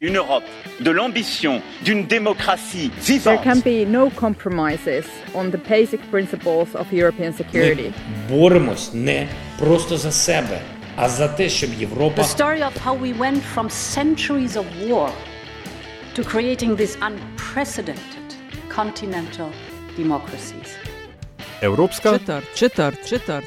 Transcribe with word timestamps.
une 0.00 0.16
Europe 0.16 0.44
de 0.80 0.90
l'ambition 0.90 1.62
d'une 1.82 2.06
démocratie 2.06 2.90
There 2.90 3.18
vivante. 3.18 3.42
can 3.42 3.60
be 3.60 3.86
no 3.86 4.10
compromises 4.10 5.06
on 5.34 5.50
the 5.50 5.56
basic 5.56 6.00
principles 6.10 6.74
of 6.74 6.92
European 6.92 7.32
security. 7.32 7.92
Ми 8.30 8.36
боремось 8.36 8.90
не 8.94 9.28
просто 9.58 9.96
за 9.96 10.12
себе, 10.12 10.60
а 10.96 11.08
за 11.08 11.28
те, 11.28 11.48
щоб 11.48 11.70
Європа 11.78 12.22
The 12.22 12.36
story 12.38 12.62
of 12.62 12.76
how 12.84 12.94
we 12.94 13.18
went 13.18 13.40
from 13.54 13.70
centuries 13.70 14.56
of 14.56 14.64
war 14.88 15.10
to 16.14 16.22
creating 16.22 16.76
these 16.76 16.96
unprecedented 17.08 18.26
continental 18.76 19.48
democracies. 19.98 20.68
Evropska 21.62 22.18
Četrt, 22.18 22.44
četrt, 22.54 23.08
četrt. 23.08 23.44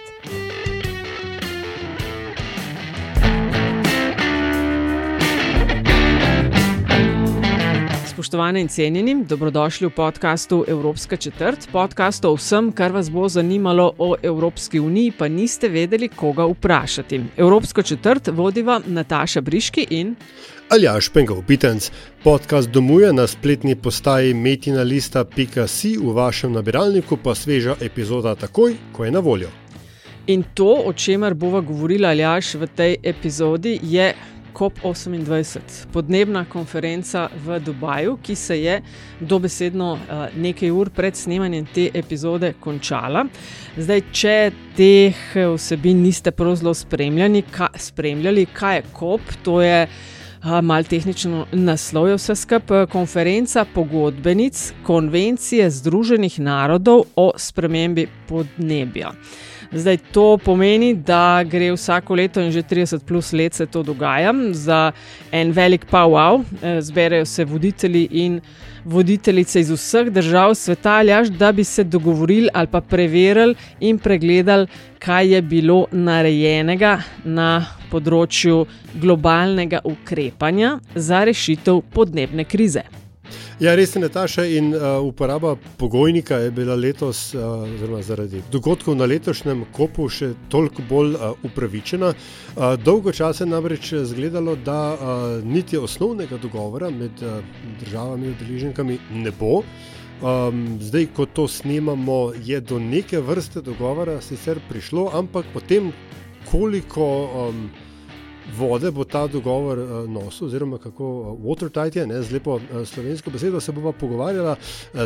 Spoštovane 8.24 8.60
in 8.60 8.68
cenjeni, 8.68 9.24
dobrodošli 9.28 9.86
v 9.86 9.90
podkastu 9.90 10.64
Evropska 10.68 11.16
četrt, 11.16 11.68
podcast 11.72 12.24
o 12.24 12.30
vsem, 12.34 12.70
kar 12.72 12.92
vas 12.92 13.10
bo 13.10 13.28
zanimalo 13.28 13.92
o 13.98 14.14
Evropski 14.22 14.80
uniji, 14.80 15.12
pa 15.18 15.28
niste 15.28 15.68
vedeli, 15.68 16.08
koga 16.08 16.46
vprašati. 16.48 17.20
Evropsko 17.36 17.82
četrt 17.82 18.28
vodiva 18.32 18.80
Nataša 18.86 19.40
Briški 19.40 19.86
in 19.90 20.14
Aljaš 20.72 21.08
Pengov 21.12 21.42
Bitenc. 21.48 21.90
Podcast 22.22 22.70
domuje 22.70 23.12
na 23.12 23.26
spletni 23.26 23.76
postaji 23.76 24.34
metinalista.si, 24.34 25.98
v 25.98 26.14
vašem 26.16 26.52
nabiralniku 26.52 27.16
pa 27.16 27.34
sveža 27.34 27.76
epizoda 27.80 28.34
takoj, 28.34 28.76
ko 28.92 29.04
je 29.04 29.10
na 29.10 29.20
voljo. 29.20 29.50
In 30.26 30.44
to, 30.54 30.82
o 30.86 30.92
čemer 30.92 31.34
bova 31.34 31.60
govorila 31.60 32.08
Aljaš 32.08 32.54
v 32.54 32.66
tej 32.76 32.96
epizodi, 33.02 33.78
je 33.82 34.14
COP28, 34.54 35.86
podnebna 35.92 36.44
konferenca 36.44 37.28
v 37.46 37.58
Dubaju, 37.60 38.18
ki 38.22 38.34
se 38.34 38.60
je 38.62 38.80
dobesedno 39.20 39.98
eh, 39.98 40.24
nekaj 40.36 40.70
ur 40.70 40.90
pred 40.90 41.16
snemanjem 41.16 41.66
te 41.74 41.88
epizode 41.94 42.54
končala. 42.60 43.26
Zdaj, 43.76 44.02
če 44.12 44.34
teh 44.76 45.22
eh, 45.34 45.48
vsebin 45.56 46.02
niste 46.02 46.30
prav 46.30 46.56
zelo 46.62 46.74
spremljali, 46.74 47.42
kaj, 47.50 47.78
spremljali, 47.90 48.46
kaj 48.46 48.76
je 48.76 48.84
COP, 48.98 49.32
to 49.42 49.62
je. 49.62 49.86
Mal 50.44 50.84
tehnično 50.84 51.46
naslov 51.56 52.10
je 52.10 52.18
vse 52.18 52.34
skupaj 52.36 52.82
konferenca 52.92 53.62
pogodbenic 53.64 54.74
Konvencije 54.84 55.70
Združenih 55.72 56.36
narodov 56.40 57.06
o 57.16 57.30
spremembi 57.40 58.04
podnebja. 58.28 59.14
Zdaj 59.74 59.96
to 60.12 60.38
pomeni, 60.38 60.94
da 60.94 61.42
gre 61.42 61.72
vsako 61.74 62.14
leto 62.14 62.40
in 62.40 62.52
že 62.54 62.62
30 62.62 63.02
plus 63.06 63.32
let 63.32 63.54
se 63.54 63.66
to 63.66 63.82
dogaja 63.82 64.32
za 64.52 64.92
en 65.32 65.50
velik 65.52 65.86
pow-wow, 65.90 66.44
zberejo 66.80 67.24
se 67.24 67.44
voditelji 67.44 68.08
in 68.10 68.40
voditeljice 68.84 69.60
iz 69.60 69.70
vseh 69.70 70.10
držav 70.12 70.54
sveta, 70.54 70.92
aljaš, 70.92 71.28
da 71.28 71.52
bi 71.52 71.64
se 71.64 71.84
dogovorili 71.84 72.48
ali 72.54 72.66
pa 72.66 72.80
preverili 72.80 73.54
in 73.80 73.98
pregledali, 73.98 74.66
kaj 74.98 75.34
je 75.34 75.42
bilo 75.42 75.86
narejenega 75.92 76.98
na 77.24 77.66
področju 77.90 78.66
globalnega 78.94 79.80
ukrepanja 79.84 80.78
za 80.94 81.24
rešitev 81.24 81.82
podnebne 81.90 82.44
krize. 82.44 83.03
Ja, 83.60 83.76
res 83.78 83.92
je, 83.94 84.00
Nataša, 84.02 84.44
in 84.50 84.72
uh, 84.74 84.98
uporaba 85.06 85.52
pogojnika 85.78 86.36
je 86.42 86.50
bila 86.50 86.74
letos, 86.74 87.34
uh, 87.34 88.00
zaradi 88.02 88.42
dogodkov 88.50 88.96
na 88.98 89.06
letošnjem 89.06 89.62
kopu, 89.72 90.08
še 90.10 90.32
toliko 90.50 90.82
bolj 90.88 91.14
uh, 91.14 91.38
upravičena. 91.46 92.10
Uh, 92.10 92.74
dolgo 92.82 93.14
časa 93.14 93.44
je 93.44 93.52
namreč 93.52 93.92
zgledalo, 94.10 94.56
da 94.56 94.80
uh, 94.94 94.98
niti 95.46 95.78
osnovnega 95.78 96.40
dogovora 96.42 96.90
med 96.90 97.22
uh, 97.22 97.38
državami 97.84 98.26
in 98.26 98.34
udeleženkami 98.34 98.98
ne 99.22 99.34
bo. 99.38 99.62
Um, 100.18 100.66
zdaj, 100.82 101.12
ko 101.14 101.30
to 101.30 101.46
snemamo, 101.46 102.32
je 102.42 102.58
do 102.58 102.82
neke 102.82 103.22
vrste 103.22 103.62
dogovora 103.62 104.18
sicer 104.18 104.58
prišlo, 104.68 105.12
ampak 105.14 105.46
o 105.54 105.62
tem, 105.62 105.92
koliko. 106.50 107.10
Um, 107.46 107.68
vode 108.52 108.90
bo 108.90 109.04
ta 109.04 109.26
dogovor 109.26 109.78
uh, 109.78 110.10
nosil, 110.10 110.46
oziroma 110.46 110.78
kako 110.78 111.20
uh, 111.20 111.38
watertight 111.40 111.96
je, 111.96 112.06
ne, 112.06 112.22
z 112.22 112.32
lepo 112.32 112.54
uh, 112.54 112.84
slovensko 112.84 113.30
besedo, 113.30 113.60
se 113.60 113.72
bomo 113.72 113.92
pogovarjali 113.92 114.50
uh, 114.50 114.56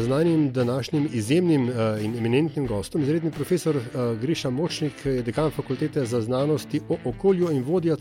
z 0.01 0.09
najnim 0.09 0.53
današnjim 0.53 1.09
izjemnim 1.13 1.71
in 2.01 2.17
eminentnim 2.19 2.67
gostom, 2.67 3.03
izredni 3.03 3.31
profesor 3.31 3.77
Griša 4.21 4.51
Močnik, 4.51 5.07
je 5.07 5.23
dekan 5.23 5.51
fakultete 5.51 6.05
za 6.07 6.21
znanosti 6.21 6.81
o 6.89 6.97
okolju 7.05 7.51
in 7.51 7.63
vodja 7.63 7.97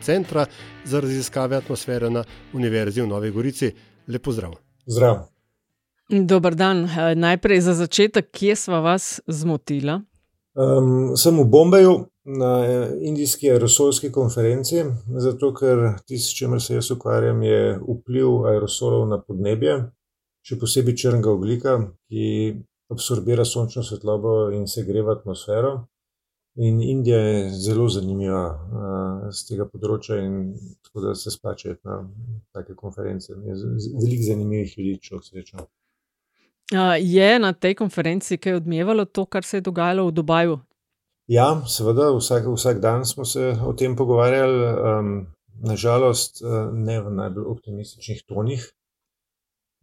centra 0.00 0.46
za 0.84 1.00
raziskave 1.00 1.56
atmosfere 1.56 2.10
na 2.10 2.24
Univerzi 2.52 3.02
v 3.02 3.06
Novi 3.06 3.30
Gorici. 3.30 3.72
Lepo 4.08 4.32
zdrav. 4.32 4.54
Zdrav. 4.86 5.16
Dobar 6.08 6.54
dan. 6.54 6.88
Najprej 7.16 7.60
za 7.60 7.74
začetek, 7.74 8.30
kje 8.30 8.56
smo 8.56 8.80
vas 8.80 9.20
zmotila? 9.26 10.00
Um, 10.54 11.16
sem 11.16 11.38
v 11.38 11.44
Bombeju 11.44 12.06
na 12.24 12.50
indijski 13.00 13.50
aerosolski 13.50 14.12
konferenci, 14.12 14.84
zato 15.18 15.52
ker 15.54 15.90
tisto, 16.06 16.30
s 16.30 16.38
čimer 16.38 16.62
se 16.62 16.74
jaz 16.74 16.90
ukvarjam, 16.90 17.42
je 17.42 17.78
vpliv 17.78 18.46
aerosolov 18.48 19.08
na 19.08 19.20
podnebje, 19.20 19.74
še 20.44 20.58
posebej 20.60 20.96
črnega 21.02 21.32
oglika, 21.32 21.76
ki 22.08 22.54
absorbira 22.92 23.44
sončno 23.44 23.84
svetlobo 23.84 24.50
in 24.56 24.66
se 24.68 24.84
greva 24.88 25.18
atmosfero. 25.18 25.84
In 26.56 26.80
Indija 26.82 27.18
je 27.18 27.50
zelo 27.50 27.88
zanimiva 27.90 28.42
uh, 28.46 29.30
z 29.34 29.48
tega 29.48 29.64
področja, 29.66 30.20
in 30.22 30.52
tako 30.86 31.08
da 31.08 31.14
se 31.18 31.32
splačajo 31.34 31.80
na 31.82 31.96
take 32.54 32.76
konference. 32.78 33.34
Veliko 33.34 34.28
zanimivih 34.28 34.76
ljudi, 34.78 35.00
če 35.02 35.18
srečam. 35.22 35.64
Uh, 36.72 36.94
je 37.00 37.26
na 37.42 37.50
tej 37.52 37.74
konferenci 37.80 38.38
kaj 38.38 38.60
odmevalo 38.60 39.04
to, 39.04 39.26
kar 39.26 39.44
se 39.44 39.58
je 39.58 39.66
dogajalo 39.66 40.06
v 40.06 40.14
Dubaju? 40.14 40.60
Ja, 41.26 41.62
seveda, 41.66 42.10
vsak, 42.12 42.46
vsak 42.52 42.80
dan 42.80 43.04
smo 43.08 43.24
se 43.24 43.56
o 43.66 43.72
tem 43.72 43.96
pogovarjali, 43.96 44.64
um, 44.64 45.12
nažalost, 45.64 46.42
ne 46.72 47.00
v 47.00 47.12
najbolj 47.16 47.46
optimističnih 47.48 48.24
tonih, 48.28 48.66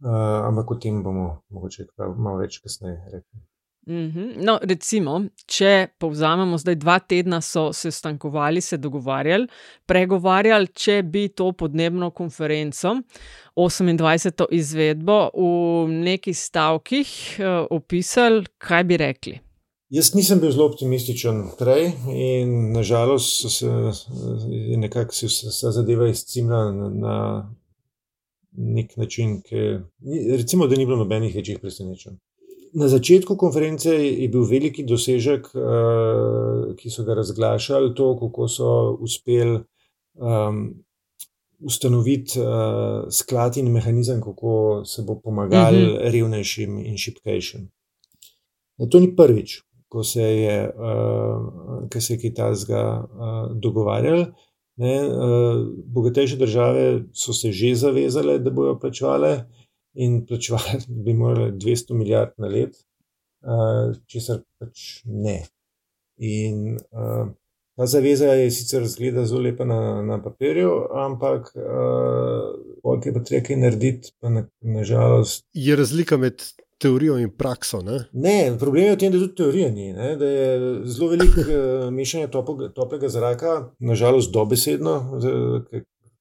uh, 0.04 0.46
ampak 0.46 0.70
o 0.70 0.76
tem 0.78 1.02
bomo 1.02 1.42
mogoče 1.50 1.88
malo 1.98 2.38
več 2.44 2.60
kasneje 2.62 3.00
rekli. 3.12 3.42
Mm 3.86 4.10
-hmm. 4.10 4.44
no, 4.44 4.58
recimo, 4.62 5.20
če 5.46 5.88
povzamemo, 5.98 6.58
zdaj 6.58 6.74
dva 6.74 6.98
tedna 6.98 7.40
so 7.40 7.72
se 7.72 7.90
stankovali, 7.90 8.60
se 8.60 8.76
dogovarjali, 8.76 9.48
pregovarjali, 9.86 10.66
če 10.66 11.02
bi 11.02 11.28
to 11.28 11.52
podnebno 11.52 12.10
konferenco, 12.10 12.88
28. 13.56 14.46
izvedbo, 14.50 15.30
v 15.34 15.88
nekih 15.88 16.38
stavkih 16.38 17.38
uh, 17.38 17.66
opisali, 17.70 18.44
kaj 18.58 18.84
bi 18.84 18.96
rekli. 18.96 19.51
Jaz 19.92 20.14
nisem 20.14 20.40
bil 20.40 20.48
zelo 20.50 20.64
optimističen 20.70 21.42
prej, 21.58 21.90
in 22.08 22.72
nažalost 22.72 23.50
se 23.52 23.68
je 24.48 24.76
nekako 24.80 25.12
vsa 25.28 25.70
zadeva 25.70 26.06
izcimila 26.08 26.70
na, 26.72 26.86
na 26.88 27.16
nek 28.52 28.96
način, 28.96 29.42
ki, 29.44 29.56
recimo, 30.38 30.66
da 30.66 30.76
ni 30.76 30.86
bilo 30.86 30.96
nobenih 30.96 31.34
večjih 31.36 31.58
presenečenj. 31.60 32.14
Na 32.72 32.88
začetku 32.88 33.36
konference 33.36 33.92
je 33.92 34.28
bil 34.32 34.46
veliki 34.48 34.84
dosežek, 34.88 35.50
uh, 35.52 36.70
ki 36.76 36.90
so 36.90 37.04
ga 37.04 37.18
razglašali, 37.18 37.92
to, 37.94 38.14
kako 38.20 38.48
so 38.48 38.68
uspeli 39.00 39.58
um, 40.14 40.62
ustanoviti 41.60 42.40
uh, 42.40 43.10
sklad 43.12 43.60
in 43.60 43.68
mehanizem, 43.72 44.24
kako 44.24 44.84
se 44.88 45.02
bo 45.02 45.18
pomagali 45.20 45.82
uh 45.82 45.92
-huh. 45.98 46.10
revnejšim 46.12 46.78
in 46.78 46.96
šipkejšim. 46.96 47.68
To 48.90 49.00
ni 49.00 49.16
prvič, 49.16 49.60
ko 49.92 50.04
se 50.04 50.22
je, 50.22 50.72
uh, 50.72 52.00
se 52.00 52.14
je 52.14 52.18
Kitajska 52.18 52.82
uh, 53.04 53.56
dogovarjal. 53.60 54.24
Ne, 54.76 54.94
uh, 55.08 55.66
bogatejše 55.84 56.36
države 56.36 57.02
so 57.12 57.32
se 57.36 57.52
že 57.52 57.74
zavezale, 57.74 58.38
da 58.38 58.50
bodo 58.50 58.78
plačevale 58.80 59.34
in 59.94 60.22
plačevali 60.26 60.80
bi 61.04 61.14
morali 61.14 61.52
200 61.52 61.94
milijard 61.94 62.32
na 62.38 62.48
let, 62.48 62.72
uh, 63.44 63.92
česar 64.06 64.40
pač 64.58 65.02
ne. 65.04 65.42
In 66.16 66.78
uh, 66.90 67.28
ta 67.76 67.86
zaveza 67.86 68.32
je 68.32 68.50
sicer 68.50 68.88
zgleda 68.88 69.26
zelo 69.28 69.44
lepa 69.44 69.64
na, 69.68 70.02
na 70.02 70.22
papirju, 70.22 70.72
ampak 71.04 71.52
uh, 71.56 72.96
kaj 73.02 73.12
pa 73.12 73.20
treba 73.28 73.44
kaj 73.46 73.60
narediti, 73.60 74.16
pa 74.20 74.32
nažalost. 74.60 75.44
Na 75.52 75.68
je 75.68 75.76
razlika 75.76 76.16
med 76.16 76.40
teorijo 76.82 77.16
in 77.18 77.30
prakso? 77.38 77.80
Ne, 77.86 77.98
ne 78.12 78.56
problem 78.58 78.90
je 78.90 78.94
v 78.94 78.98
tem, 78.98 79.12
da 79.12 79.20
tudi 79.22 79.36
teorija 79.38 79.70
ni. 79.70 79.92
Ne? 79.94 80.16
Da 80.18 80.26
je 80.26 80.56
zelo 80.90 81.10
veliko 81.14 81.40
uh, 81.40 81.86
mešanja 81.94 82.30
toplega, 82.34 82.68
toplega 82.74 83.08
zraka, 83.08 83.54
nažalost 83.78 84.32
dobesedno, 84.34 84.96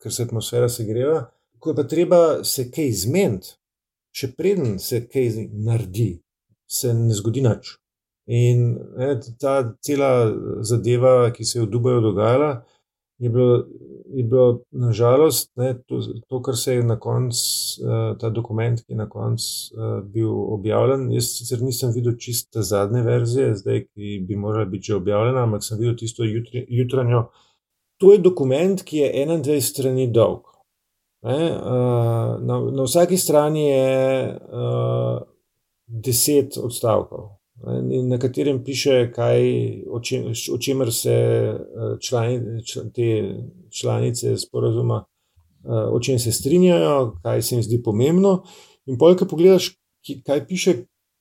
ker 0.02 0.14
se 0.14 0.28
atmosfera 0.30 0.70
segreva. 0.70 1.26
Ko 1.60 1.74
je 1.74 1.78
pa 1.78 1.86
treba 1.86 2.22
se 2.48 2.70
kaj 2.74 2.90
izmeniti, 2.94 3.56
še 4.18 4.32
preden 4.38 4.80
se 4.82 5.04
kaj 5.08 5.48
naredi, 5.52 6.12
se 6.70 6.94
ne 6.94 7.14
zgodi 7.18 7.44
nič. 7.46 7.76
In 8.32 8.78
ne, 8.98 9.16
ta 9.42 9.56
cela 9.84 10.12
zadeva, 10.66 11.32
ki 11.36 11.46
se 11.46 11.60
je 11.60 11.66
v 11.66 11.70
Dubaju 11.74 12.02
dogajala, 12.06 12.52
je 13.22 13.30
bilo, 13.30 13.66
je 14.14 14.24
bilo 14.24 14.60
nažalost 14.72 15.52
ne, 15.56 15.74
to, 15.88 16.02
to, 16.28 16.42
kar 16.42 16.56
se 16.58 16.76
je 16.76 16.84
na 16.84 17.00
koncu, 17.00 17.38
uh, 17.84 18.18
ta 18.18 18.30
dokument, 18.30 18.82
ki 18.82 18.94
je 18.94 18.98
na 18.98 19.10
koncu 19.10 19.46
uh, 19.76 20.04
bil 20.04 20.32
objavljen. 20.54 21.12
Jaz 21.14 21.30
sicer 21.38 21.62
nisem 21.62 21.94
videl 21.94 22.18
čiste 22.18 22.64
zadnje 22.66 23.04
verzije, 23.06 23.54
zdaj, 23.56 23.84
ki 23.94 24.24
bi 24.28 24.36
morala 24.36 24.66
biti 24.66 24.90
že 24.90 24.96
objavljena, 24.96 25.44
ampak 25.44 25.64
sem 25.64 25.78
videl 25.80 25.96
tisto 26.00 26.26
jutri, 26.26 26.66
jutranjo. 26.70 27.28
To 28.02 28.14
je 28.14 28.18
dokument, 28.18 28.82
ki 28.82 29.04
je 29.04 29.12
21 29.28 29.62
strani 29.62 30.08
dolg. 30.12 30.50
Ne, 31.22 31.52
uh, 31.54 32.42
na, 32.42 32.58
na 32.74 32.88
vsaki 32.90 33.18
strani 33.18 33.68
je 33.68 33.86
uh, 34.34 35.22
10 36.10 36.58
odstavkov 36.66 37.41
na 38.10 38.18
katerem 38.20 38.64
piše, 38.64 39.12
kaj, 39.16 39.42
o, 39.90 40.00
čem, 40.00 40.32
o 40.54 40.58
čemer 40.58 40.94
se 40.94 41.14
eh, 41.14 41.98
člani, 42.02 42.64
te 42.94 43.36
članice 43.70 44.38
sporozuma, 44.38 45.06
eh, 45.66 45.70
o 45.70 46.00
čem 46.00 46.20
se 46.20 46.32
strinjajo, 46.32 47.18
kaj 47.24 47.42
se 47.42 47.56
jim 47.56 47.64
zdi 47.64 47.82
pomembno. 47.84 48.44
In 48.86 48.98
pojjo, 48.98 49.18
ki 49.18 49.28
pogledaš, 49.30 49.72
kaj 50.26 50.48
piše, 50.48 50.74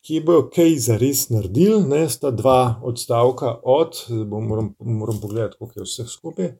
kje 0.06 0.20
bojo 0.25 0.46
kaj 0.54 0.78
za 0.81 0.96
res 0.96 1.28
naredili, 1.28 1.82
ne, 1.88 2.08
sta 2.08 2.31
dva 2.31 2.81
odstavka 2.84 3.58
od, 3.62 4.00
bom, 4.26 4.46
moram, 4.48 4.75
moram 4.78 5.20
pogledati, 5.20 5.58
koliko 5.58 5.81
je 5.81 5.84
vseh 5.84 6.08
skupaj. 6.08 6.52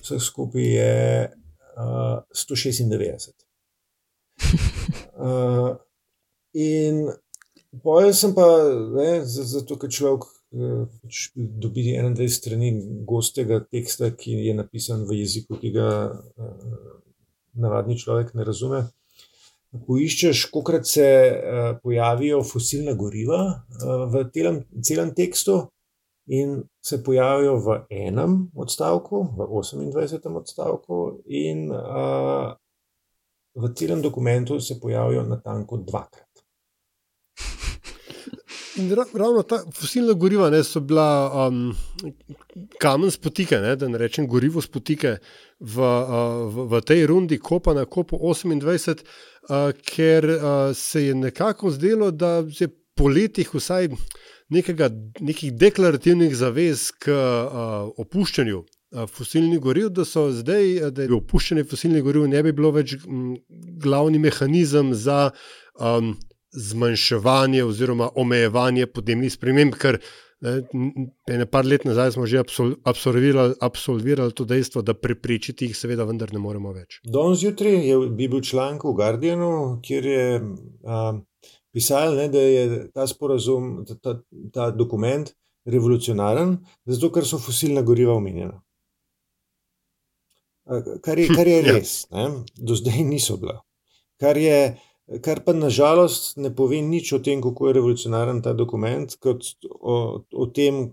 Vseh 0.00 0.22
skupaj 0.22 0.64
je 0.64 1.30
uh, 1.76 2.22
196. 2.32 3.34
Uh, 5.20 5.76
in 6.56 7.10
Pojem 7.70 8.12
sem 8.12 8.32
pa, 8.34 8.44
ne, 8.96 9.22
zato 9.24 9.76
ker 9.78 9.90
človek 9.94 10.24
eh, 10.26 10.86
pač 10.90 11.18
dobi 11.36 11.84
21 11.92 12.32
strani 12.34 12.70
gostega 13.06 13.60
teksta, 13.62 14.10
ki 14.10 14.34
je 14.48 14.54
napisan 14.58 15.04
v 15.06 15.20
jeziku, 15.20 15.54
ki 15.60 15.70
ga 15.76 15.90
eh, 16.10 16.64
navadni 17.62 17.94
človek 18.00 18.34
ne 18.34 18.46
razume. 18.48 18.80
Poiščeš, 19.86 20.48
koliko 20.50 20.80
se 20.82 21.06
eh, 21.06 21.68
pojavijo 21.82 22.42
fosilna 22.42 22.96
goriva 22.98 23.38
v 24.10 24.24
telem, 24.34 24.64
celem 24.82 25.14
tekstu, 25.14 25.62
in 26.30 26.58
se 26.82 26.98
pojavijo 27.06 27.54
v 27.62 27.76
enem 27.90 28.34
odstavku, 28.54 29.22
v 29.38 29.46
28. 29.46 30.26
odstavku, 30.42 30.98
in 31.26 31.70
v 33.54 33.72
celem 33.78 34.02
dokumentu 34.02 34.60
se 34.60 34.78
pojavijo 34.82 35.22
na 35.26 35.40
tanko 35.42 35.78
dvakrat. 35.86 36.29
In 38.80 38.94
ravno 38.94 39.42
ta 39.42 39.58
fosilna 39.72 40.12
goriva 40.12 40.48
ne, 40.50 40.62
so 40.64 40.80
bila 40.80 41.28
um, 41.48 41.74
kamen 42.80 43.10
spotike, 43.10 43.58
ne, 43.60 43.74
da 43.76 43.88
ne 43.88 43.98
rečem 44.00 44.28
gorivo 44.28 44.62
spotike 44.64 45.16
v, 45.60 45.76
uh, 45.76 46.46
v, 46.48 46.64
v 46.70 46.80
tej 46.88 47.04
rundi, 47.10 47.38
kopa 47.38 47.74
na 47.76 47.84
kopu 47.84 48.16
28, 48.16 49.02
uh, 49.04 49.72
ker 49.84 50.28
uh, 50.30 50.40
se 50.76 51.04
je 51.10 51.14
nekako 51.14 51.74
zdelo, 51.76 52.10
da 52.10 52.38
je 52.60 52.70
po 52.96 53.08
letih 53.12 53.52
vsaj 53.54 53.90
nekega, 54.48 54.88
nekih 55.20 55.52
deklarativnih 55.52 56.32
zavez 56.36 56.88
k 56.96 57.12
uh, 57.12 57.90
opuščanju. 58.00 58.64
Fosilni 59.06 59.60
goriv, 59.62 59.92
da 59.94 60.02
so 60.02 60.24
zdaj, 60.34 60.90
da 60.90 61.04
je 61.04 61.12
opuščanje 61.14 61.62
fosilnih 61.70 62.02
goriv, 62.02 62.24
ne 62.26 62.40
bi 62.42 62.50
bilo 62.56 62.72
več 62.74 62.96
glavni 63.84 64.18
mehanizem 64.18 64.90
za 64.98 65.28
um, 65.78 66.16
zmanjševanje 66.52 67.64
oziroma 67.64 68.10
omejevanje 68.14 68.86
podnebnih 68.86 69.32
sprememb, 69.32 69.76
ker 69.78 70.00
ne 70.40 71.46
par 71.46 71.66
let 71.68 71.84
nazaj 71.84 72.14
smo 72.16 72.26
že 72.26 72.40
absolvirali, 72.84 73.54
absolvirali 73.60 74.32
to 74.32 74.44
dejstvo, 74.48 74.82
da 74.82 74.94
preprečiti 74.94 75.68
jih 75.68 75.76
seveda 75.76 76.06
vendar 76.08 76.32
ne 76.32 76.40
moremo 76.40 76.72
več. 76.72 77.00
Danes 77.04 77.42
zjutraj 77.42 77.76
je 77.88 77.98
bil 78.16 78.40
članek 78.40 78.84
v 78.84 78.94
Guardianu, 78.96 79.52
kjer 79.84 80.06
je 80.06 80.24
a, 80.84 81.02
pisal, 81.72 82.16
ne, 82.16 82.28
da 82.32 82.40
je 82.40 82.64
ta 82.94 83.06
sporazum, 83.06 83.84
ta, 83.86 83.98
ta, 84.00 84.16
ta 84.52 84.70
dokument 84.70 85.28
revolucionaren, 85.68 86.56
zato 86.88 87.12
ker 87.12 87.28
so 87.28 87.38
fosilna 87.38 87.84
goriva 87.84 88.16
omenjena. 88.16 88.56
Kar 91.02 91.18
je, 91.18 91.26
kar 91.34 91.48
je 91.48 91.62
res, 91.66 91.92
ne, 92.14 92.28
do 92.56 92.76
zdaj 92.78 93.02
niso 93.04 93.36
bila. 93.42 93.60
Kar 94.20 94.38
je, 94.38 94.78
Kar 95.18 95.40
pa 95.42 95.52
nažalost 95.52 96.36
ne 96.38 96.52
pove 96.54 96.78
nič 96.86 97.12
o 97.12 97.18
tem, 97.18 97.42
kako 97.42 97.66
je 97.68 97.74
revolucionaren 97.74 98.42
ta 98.42 98.52
dokument, 98.54 99.10
kot 99.18 99.42
o, 99.66 100.22
o 100.22 100.46
tem, 100.54 100.92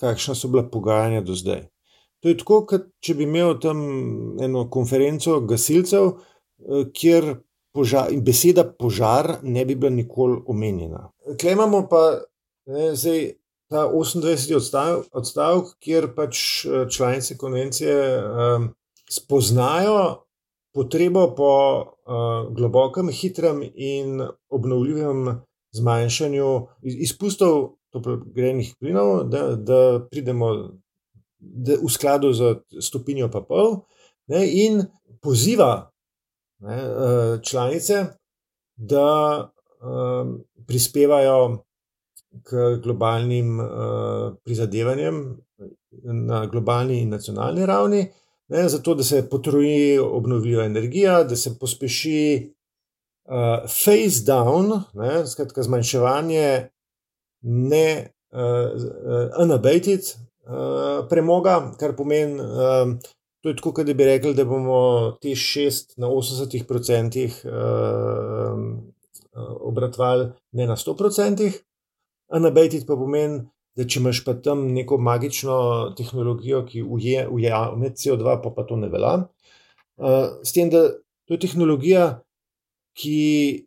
kakšna 0.00 0.34
so 0.34 0.48
bila 0.48 0.64
pogajanja 0.64 1.20
do 1.20 1.36
zdaj. 1.36 1.66
To 2.22 2.30
je 2.30 2.38
tako, 2.40 2.62
kot 2.70 2.88
če 3.04 3.16
bi 3.18 3.26
imel 3.28 3.58
tam 3.60 3.82
eno 4.40 4.64
konferenco 4.70 5.40
gasilcev, 5.44 6.08
eh, 6.62 6.88
kjer 6.94 7.34
požar, 7.74 8.08
beseda 8.24 8.64
požar 8.64 9.38
ne 9.42 9.64
bi 9.68 9.76
bila 9.76 9.92
nikoli 9.92 10.40
omenjena. 10.46 11.10
Klej 11.40 11.56
imamo 11.58 11.84
pa 11.90 12.02
ne, 12.66 12.92
zdaj 12.96 13.32
ta 13.72 13.86
28. 13.88 14.56
odstavek, 14.56 15.06
odstavek, 15.12 15.72
kjer 15.84 16.12
pač 16.16 16.64
eh, 16.64 16.84
članice 16.88 17.36
konvencije 17.36 17.96
um, 18.22 18.68
spoznajo 19.10 20.24
potrebo 20.72 21.34
po 21.36 21.52
uh, 21.80 22.54
globokem, 22.54 23.08
hitrem 23.12 23.62
in 23.74 24.22
obnovljivem 24.48 25.40
zmanjšanju 25.72 26.66
izpustov 26.82 27.76
toplogrednih 27.92 28.74
plinov, 28.80 29.24
da, 29.28 29.56
da 29.56 30.06
pridemo 30.10 30.52
da 31.38 31.76
v 31.82 31.90
skladu 31.90 32.32
z 32.32 32.54
stopinjo 32.80 33.28
pa 33.30 33.42
pol, 33.44 33.82
ne, 34.30 34.44
in 34.46 34.82
poziva 35.20 35.90
ne, 36.62 36.76
uh, 36.76 37.40
članice, 37.42 38.04
da 38.76 39.08
uh, 39.42 40.34
prispevajo 40.66 41.64
k 42.42 42.78
globalnim 42.82 43.60
uh, 43.60 43.68
prizadevanjem 44.44 45.36
na 46.02 46.46
globalni 46.46 47.02
in 47.02 47.10
nacionalni 47.10 47.66
ravni 47.66 48.06
ne, 48.52 48.68
zato 48.68 48.94
da 48.94 49.02
se 49.02 49.28
potroji 49.30 49.98
obnovljiva 49.98 50.64
energija, 50.64 51.24
da 51.24 51.36
se 51.36 51.58
pospeši 51.58 52.52
uh, 53.24 53.62
phase 53.62 54.24
down, 54.26 54.80
ne, 54.94 55.26
skratka 55.26 55.62
zmanjševanje 55.62 56.68
ne 57.42 57.86
uh, 58.32 59.42
unabated 59.42 60.00
uh, 60.00 61.08
premoga, 61.08 61.72
kar 61.80 61.96
pomeni, 61.96 62.40
uh, 62.40 62.92
to 63.42 63.48
je 63.48 63.56
tako, 63.56 63.84
da 63.84 63.94
bi 63.94 64.04
rekli, 64.04 64.34
da 64.34 64.44
bomo 64.44 65.16
te 65.22 65.28
6 65.28 65.96
na 65.96 66.06
80 66.06 66.74
odstotkih 66.76 67.42
uh, 67.44 68.58
obratovali, 69.60 70.28
ne 70.52 70.66
na 70.66 70.76
100 70.76 71.04
odstotkih. 71.04 71.62
Unabated 72.32 72.86
pa 72.86 72.96
pomeni, 72.96 73.42
Da, 73.78 73.86
če 73.88 74.02
imaš 74.02 74.20
pa 74.26 74.34
tam 74.36 74.66
neko 74.74 74.98
magično 75.00 75.54
tehnologijo, 75.96 76.60
ki 76.68 76.82
ujame 76.84 77.92
CO2, 77.96 78.34
pa, 78.42 78.50
pa 78.52 78.64
to 78.68 78.76
ne 78.76 78.90
velja. 78.92 79.14
Uh, 79.96 80.42
s 80.44 80.52
tem, 80.52 80.68
da 80.72 80.90
to 81.24 81.36
je 81.36 81.40
tehnologija, 81.46 82.08
ki, 82.98 83.16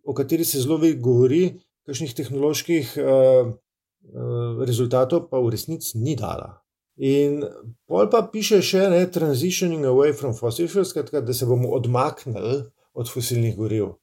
o 0.05 0.13
kateri 0.13 0.45
se 0.45 0.62
zelo 0.62 0.77
veliko 0.81 1.07
govori, 1.07 1.41
kakšnih 1.89 2.13
tehnoloških 2.17 2.93
uh, 3.01 3.50
uh, 3.50 4.62
rezultatov 4.69 5.25
pa 5.31 5.41
v 5.41 5.55
resnici 5.55 5.97
ni 5.97 6.13
dala. 6.19 6.59
In 7.01 7.41
pol 7.89 8.07
pa 8.13 8.21
piše 8.31 8.62
še 8.63 8.85
ne, 8.93 9.01
transitioning 9.12 9.89
away 9.89 10.13
from 10.15 10.38
fossil 10.38 10.69
fuels, 10.71 10.93
skratka, 10.93 11.24
da 11.25 11.33
se 11.33 11.50
bomo 11.50 11.74
odmaknili 11.75 12.62
od 12.95 13.09
fosilnih 13.12 13.57
goriv. 13.57 13.95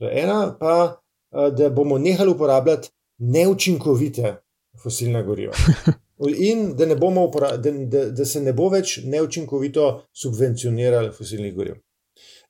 To 0.00 0.08
je 0.08 0.24
ena, 0.24 0.56
pa 0.58 0.96
da 1.30 1.68
bomo 1.70 1.98
nehali 1.98 2.32
uporabljati 2.32 2.90
neučinkovite 3.18 4.40
fosilna 4.82 5.22
goriva. 5.22 5.52
In 6.50 6.76
da, 6.76 6.86
da, 6.86 7.56
da, 7.56 8.04
da 8.10 8.24
se 8.24 8.40
ne 8.44 8.52
bo 8.52 8.68
več 8.68 8.98
neučinkovito 9.04 9.86
subvencioniralo 10.12 11.14
fosilnih 11.16 11.54
goriv. 11.56 11.78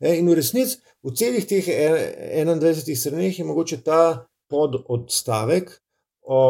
E, 0.00 0.16
in 0.18 0.26
v 0.26 0.34
resnici, 0.34 0.80
v 1.06 1.12
celih 1.14 1.44
teh 1.46 1.68
21 1.68 2.96
straneh 2.98 3.38
je 3.38 3.46
mogoče 3.46 3.78
ta 3.86 4.26
pododstavek 4.50 5.70
o 6.26 6.40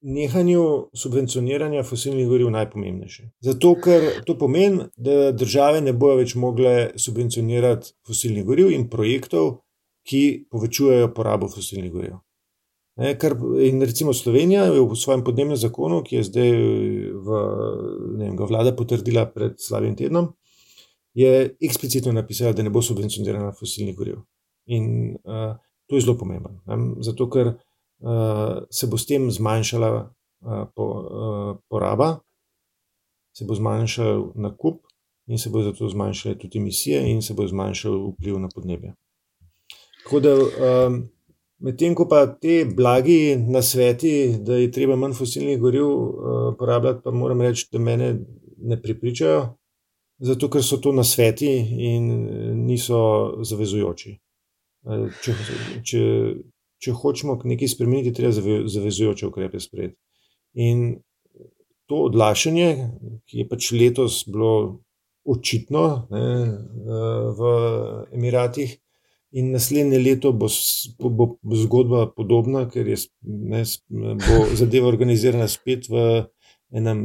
nehanju 0.00 0.88
subvencioniranja 0.96 1.82
fosilnih 1.82 2.28
goriv 2.28 2.50
najpomembnejši. 2.50 3.26
Zato, 3.40 3.74
ker 3.84 4.06
to 4.26 4.36
pomeni, 4.38 4.86
da 4.96 5.32
države 5.32 5.80
ne 5.84 5.92
bodo 5.92 6.20
več 6.22 6.34
mogle 6.34 6.90
subvencionirati 6.96 7.92
fosilnih 8.06 8.44
goriv 8.44 8.72
in 8.72 8.88
projektov, 8.90 9.60
ki 10.08 10.46
povečujejo 10.50 11.12
porabo 11.14 11.48
fosilnih 11.48 11.92
goriv. 11.92 12.16
Ne, 13.00 13.14
kar, 13.18 13.32
in 13.64 13.80
recimo 13.80 14.12
Slovenija 14.12 14.66
je 14.68 14.80
v 14.84 14.96
svojem 14.96 15.22
podnebnem 15.24 15.56
zakonu, 15.56 16.02
ki 16.04 16.18
je 16.18 16.24
zdaj 16.28 16.50
v, 17.16 17.38
vem, 18.20 18.36
vlada 18.36 18.74
potrdila 18.76 19.24
pred 19.24 19.56
slabim 19.56 19.94
tednom, 19.96 20.34
je 21.16 21.56
eksplicitno 21.64 22.12
napisala, 22.12 22.52
da 22.52 22.62
ne 22.62 22.70
bo 22.70 22.82
subvencionirana 22.84 23.54
fosilnih 23.56 23.96
goriv. 23.96 24.18
In 24.68 25.16
uh, 25.24 25.56
to 25.88 25.96
je 25.96 26.04
zelo 26.04 26.18
pomembno, 26.20 26.60
ne, 26.68 26.76
zato 27.00 27.24
ker 27.32 27.54
uh, 27.54 28.68
se 28.70 28.86
bo 28.86 29.00
s 29.00 29.08
tem 29.08 29.30
zmanjšala 29.32 29.90
uh, 29.96 30.66
po, 30.76 30.84
uh, 30.84 31.54
poraba. 31.72 32.18
se 33.32 33.44
bo 33.46 33.54
zmanjšal 33.54 34.32
nakup 34.34 34.82
in 35.26 35.38
se 35.38 35.50
bo 35.50 35.62
zato 35.62 35.88
zmanjšale 35.88 36.34
tudi 36.38 36.58
emisije 36.58 37.00
in 37.10 37.22
se 37.22 37.34
bo 37.34 37.46
zmanjšal 37.46 37.94
vpliv 38.12 38.38
na 38.38 38.48
podnebje. 38.54 38.94
Tako 40.02 40.20
da, 40.20 40.34
um, 40.34 41.08
medtem 41.60 41.94
ko 41.94 42.06
pa 42.08 42.24
te 42.26 42.64
blagi 42.76 43.36
na 43.36 43.62
sveti, 43.62 44.38
da 44.44 44.56
je 44.56 44.70
treba 44.72 44.96
manj 44.96 45.14
fosilnih 45.18 45.58
goriv 45.60 45.86
uh, 45.86 46.54
porabljati, 46.58 47.00
pa 47.04 47.10
moram 47.10 47.40
reči, 47.40 47.68
da 47.72 47.78
mene 47.78 48.14
ne 48.60 48.80
pripričajo, 48.82 49.42
zato 50.20 50.50
ker 50.50 50.64
so 50.64 50.76
to 50.76 50.92
na 50.92 51.04
sveti 51.04 51.50
in 51.90 52.10
niso 52.66 53.00
zavezujoči. 53.44 54.16
Če, 55.24 55.34
če, 55.84 56.02
če 56.80 56.92
hočemo 56.96 57.36
nekaj 57.44 57.68
spremeniti, 57.68 58.14
treba 58.16 58.32
zavezujoče 58.68 59.26
ukrepe 59.28 59.60
sprejeti. 59.60 59.96
In 60.60 61.00
to 61.88 62.04
odlašanje, 62.08 62.68
ki 63.28 63.42
je 63.42 63.48
pač 63.48 63.72
letos 63.76 64.22
bilo 64.28 64.52
očitno 65.28 65.84
ne, 66.10 66.22
v 67.36 67.50
Emiratih, 68.16 68.76
in 69.32 69.52
naslednje 69.54 69.98
leto 69.98 70.32
bo, 70.32 70.48
bo, 70.98 71.26
zgodba 71.62 72.06
podobna, 72.16 72.64
ker 72.70 72.88
je, 72.88 72.96
ne, 73.22 73.62
bo 73.88 74.40
zadeva 74.60 74.88
organizirana 74.90 75.48
spet 75.48 75.88
v 75.90 76.24
enem 76.74 77.04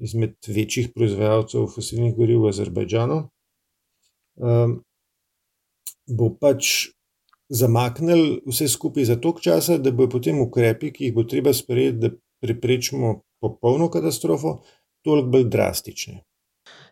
izmed 0.00 0.36
večjih 0.48 0.92
proizvajalcev 0.94 1.68
fosilnih 1.74 2.14
goriv 2.16 2.44
v 2.44 2.54
Azerbajdžanu. 2.54 3.18
Um, 4.40 4.78
bo 6.08 6.30
pač 6.40 6.90
zamaknili 7.50 8.40
vse 8.46 8.68
skupaj 8.68 9.04
za 9.04 9.16
toliko 9.20 9.42
časa, 9.44 9.76
da 9.78 9.92
bo 9.92 10.08
potem 10.08 10.40
ukrepi, 10.40 10.92
ki 10.94 11.08
jih 11.08 11.14
bo 11.14 11.26
treba 11.28 11.52
sprejeti, 11.52 11.98
da 11.98 12.10
preprečimo 12.40 13.20
popolno 13.42 13.90
katastrofo, 13.92 14.60
toliko 15.04 15.28
bolj 15.34 15.48
drastični. 15.52 16.20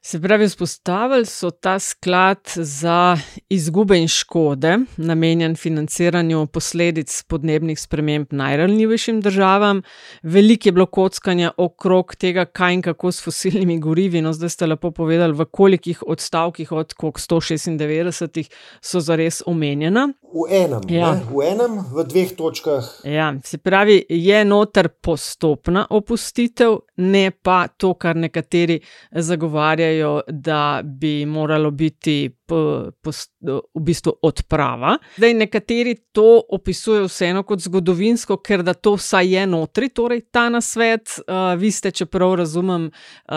Se 0.02 0.20
pravi, 0.20 0.48
vzpostavili 0.48 1.26
so 1.26 1.50
ta 1.50 1.78
sklad 1.78 2.38
za 2.54 3.18
izgube 3.48 3.98
in 3.98 4.08
škode, 4.08 4.78
namenjen 4.96 5.56
financiranju 5.56 6.46
posledic 6.46 7.22
podnebnih 7.22 7.80
sprememb 7.80 8.26
najranljivejšim 8.30 9.20
državam. 9.20 9.82
Veliko 10.22 10.68
je 10.68 10.72
bilo 10.72 10.86
kockanja 10.86 11.50
okrog 11.56 12.14
tega, 12.16 12.44
kaj 12.44 12.74
in 12.74 12.82
kako 12.82 13.12
s 13.12 13.24
fosilnimi 13.24 13.78
gorivi. 13.80 14.22
No, 14.22 14.32
zdaj 14.32 14.48
ste 14.48 14.66
lepo 14.66 14.90
povedali, 14.90 15.32
v 15.32 15.44
kolikih 15.44 16.02
odstavkih 16.06 16.72
od 16.72 16.94
196 16.94 18.50
so 18.80 19.00
zares 19.00 19.42
omenjena. 19.46 20.08
V 20.28 20.44
enem, 20.52 20.80
ja. 20.88 21.14
v 21.30 21.42
enem, 21.42 21.78
v 21.92 22.04
dveh 22.04 22.32
točkah. 22.36 22.84
Ja, 23.04 23.32
se 23.44 23.58
pravi, 23.58 24.04
je 24.08 24.44
noter 24.44 24.88
postopna 24.88 25.86
opustitev, 25.90 26.78
ne 26.96 27.30
pa 27.30 27.66
to, 27.68 27.94
kar 27.94 28.16
nekateri 28.16 28.80
zagovarjajo, 29.10 29.87
da 30.28 30.80
bi 30.84 31.26
moralo 31.26 31.70
biti 31.70 32.28
v 32.48 33.80
bistvu 33.80 34.12
odprava. 34.22 34.96
Zdaj, 35.16 35.34
nekateri 35.34 35.94
to 36.12 36.40
opisujejo 36.48 37.08
vseeno 37.08 37.42
kot 37.44 37.60
zgodovinsko, 37.60 38.38
ker 38.44 38.62
da 38.64 38.74
to 38.74 38.94
vsaj 38.96 39.28
je 39.34 39.44
notri, 39.46 39.90
torej 39.92 40.22
ta 40.32 40.48
nasvet. 40.48 41.18
Uh, 41.26 41.52
vi 41.60 41.70
ste, 41.70 41.90
čeprav 41.90 42.34
razumem, 42.40 42.88
uh, 42.88 43.34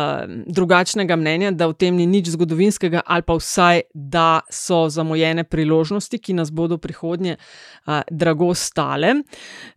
drugačnega 0.47 1.15
mnenja, 1.19 1.51
da 1.51 1.67
v 1.67 1.75
tem 1.75 1.99
ni 1.99 2.07
nič 2.07 2.31
zgodovinskega, 2.35 3.03
ali 3.05 3.27
pa 3.27 3.35
vsaj, 3.39 3.83
da 3.93 4.41
so 4.51 4.85
zamujene 4.89 5.43
priložnosti, 5.43 6.19
ki 6.19 6.37
nas 6.39 6.51
bodo 6.51 6.79
prihodnje 6.81 7.35
uh, 7.35 8.01
drago 8.09 8.53
stale. 8.55 9.21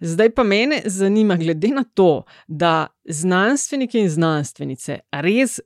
Zdaj 0.01 0.35
pa 0.35 0.47
mene 0.47 0.83
zanima, 0.87 1.37
glede 1.37 1.75
na 1.75 1.85
to, 1.95 2.25
da 2.47 2.87
znanstveniki 3.05 3.99
in 4.01 4.09
znanstvenice 4.09 5.01
res 5.13 5.61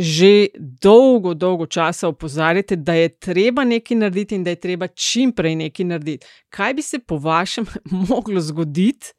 že 0.00 0.46
dolgo, 0.56 1.34
dolgo 1.34 1.66
časa 1.66 2.08
opozarjate, 2.08 2.76
da 2.76 2.94
je 2.94 3.08
treba 3.08 3.64
nekaj 3.64 3.96
narediti 3.96 4.34
in 4.34 4.44
da 4.44 4.50
je 4.50 4.60
treba 4.60 4.86
čim 4.86 5.32
prej 5.32 5.56
nekaj 5.56 5.86
narediti. 5.86 6.26
Kaj 6.48 6.74
bi 6.74 6.82
se 6.82 6.98
po 6.98 7.18
vašem 7.18 7.66
moglo 8.10 8.40
zgoditi? 8.40 9.12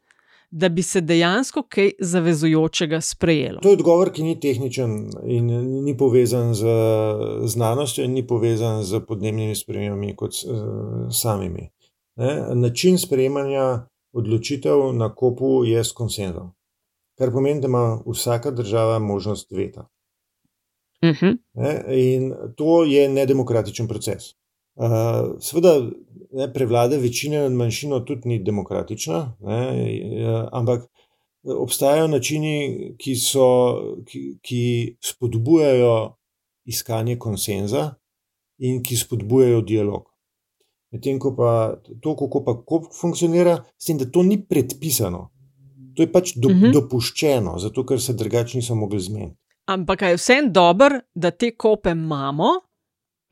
Da 0.50 0.68
bi 0.68 0.82
se 0.82 1.00
dejansko 1.00 1.62
kaj 1.68 1.90
zavezujočega 2.00 3.00
sprejelo. 3.00 3.60
To 3.62 3.68
je 3.68 3.78
odgovor, 3.78 4.10
ki 4.12 4.22
ni 4.22 4.34
tehničen 4.40 4.90
in 5.24 5.46
ni 5.84 5.96
povezan 5.96 6.52
z 6.54 6.66
znanostjo, 7.48 8.04
in 8.04 8.12
ni 8.12 8.26
povezan 8.26 8.82
z 8.84 9.00
podnebnimi 9.08 9.56
spremembami 9.56 10.12
kot 10.16 10.36
uh, 10.44 11.08
samimi. 11.08 11.70
Ne? 12.16 12.34
Način 12.54 12.98
sprejemanja 12.98 13.86
odločitev 14.12 14.92
na 14.92 15.14
kopu 15.14 15.64
je 15.64 15.84
s 15.84 15.92
konsenzom, 15.92 16.52
kar 17.18 17.32
pomeni, 17.32 17.60
da 17.60 17.72
ima 17.72 18.02
vsaka 18.06 18.50
država 18.50 18.98
možnost 18.98 19.50
veta. 19.56 19.88
Uh 21.02 21.08
mhm. 21.08 21.38
-huh. 21.54 21.82
In 21.88 22.32
to 22.56 22.84
je 22.84 23.08
nedemokratičen 23.08 23.88
proces. 23.88 24.34
Uh, 24.74 25.36
Sveda, 25.40 25.90
ne, 26.32 26.52
prevlada 26.52 26.96
večine 26.96 27.40
nad 27.40 27.52
manjšino 27.52 28.00
tudi 28.00 28.28
ni 28.28 28.38
demokratična, 28.44 29.36
ne, 29.40 30.48
ampak 30.52 30.82
obstajajo 31.44 32.08
načini, 32.08 32.94
ki, 32.98 33.14
so, 33.16 33.46
ki, 34.06 34.38
ki 34.42 34.96
spodbujajo 35.04 36.16
iskanje 36.64 37.18
konsenza 37.18 37.94
in 38.58 38.82
ki 38.82 38.96
spodbujajo 38.96 39.60
dialog. 39.60 40.06
Medtem 40.92 41.18
ko 41.18 41.34
pa 41.36 41.80
to, 42.00 42.16
kako 42.16 42.44
pa 42.44 42.56
kop 42.64 42.90
funkcionira, 43.00 43.58
s 43.78 43.86
tem, 43.88 43.98
da 43.98 44.06
to 44.10 44.22
ni 44.22 44.38
predpisano, 44.48 45.30
to 45.96 46.04
je 46.04 46.12
pač 46.12 46.34
do, 46.36 46.48
uh 46.48 46.54
mhm. 46.54 46.64
-huh. 46.64 46.72
dopuščeno, 46.72 47.58
zato 47.58 47.86
ker 47.86 48.00
se 48.00 48.12
drugače 48.12 48.58
niso 48.58 48.74
mogli 48.74 49.00
zmeniti. 49.00 49.41
Ampak 49.70 50.02
je 50.02 50.16
vseeno 50.16 50.50
dobro, 50.50 51.00
da 51.14 51.30
te 51.30 51.52
kope 51.56 51.90
imamo, 51.90 52.48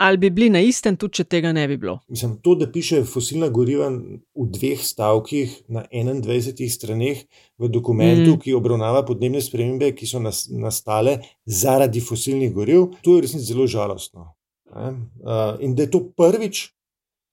ali 0.01 0.17
bi 0.17 0.31
bili 0.31 0.51
na 0.51 0.61
istem, 0.61 0.97
tudi 0.97 1.21
če 1.21 1.25
tega 1.25 1.53
ne 1.53 1.67
bi 1.69 1.77
bilo? 1.77 1.99
Mislim, 2.09 2.37
to, 2.43 2.55
da 2.55 2.71
piše 2.73 3.03
fosilna 3.05 3.51
goriva 3.53 3.91
v 3.91 4.47
dveh 4.55 4.81
stavkih 4.81 5.57
na 5.69 5.83
21 5.93 6.71
straneh 6.73 7.25
v 7.59 7.69
dokumentu, 7.69 8.37
mm. 8.37 8.39
ki 8.45 8.55
obravnava 8.57 9.03
podnebne 9.09 9.43
spremembe, 9.45 9.91
ki 9.97 10.09
so 10.09 10.23
nas, 10.23 10.47
nastale 10.49 11.19
zaradi 11.45 12.01
fosilnih 12.01 12.55
goriv, 12.55 12.95
to 13.05 13.19
je 13.19 13.27
resnici 13.27 13.51
zelo 13.53 13.67
žalostno. 13.69 14.31
Uh, 14.71 15.59
in 15.61 15.75
da 15.75 15.85
je 15.85 15.93
to 15.93 16.05
prvič, 16.17 16.63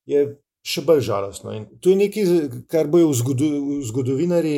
je 0.09 0.25
še 0.67 0.83
bolj 0.83 1.05
žalostno. 1.07 1.53
In 1.55 1.69
to 1.79 1.93
je 1.93 2.01
nekaj, 2.01 2.31
kar 2.67 2.89
bojo 2.91 3.13
zgodovinari. 3.13 4.57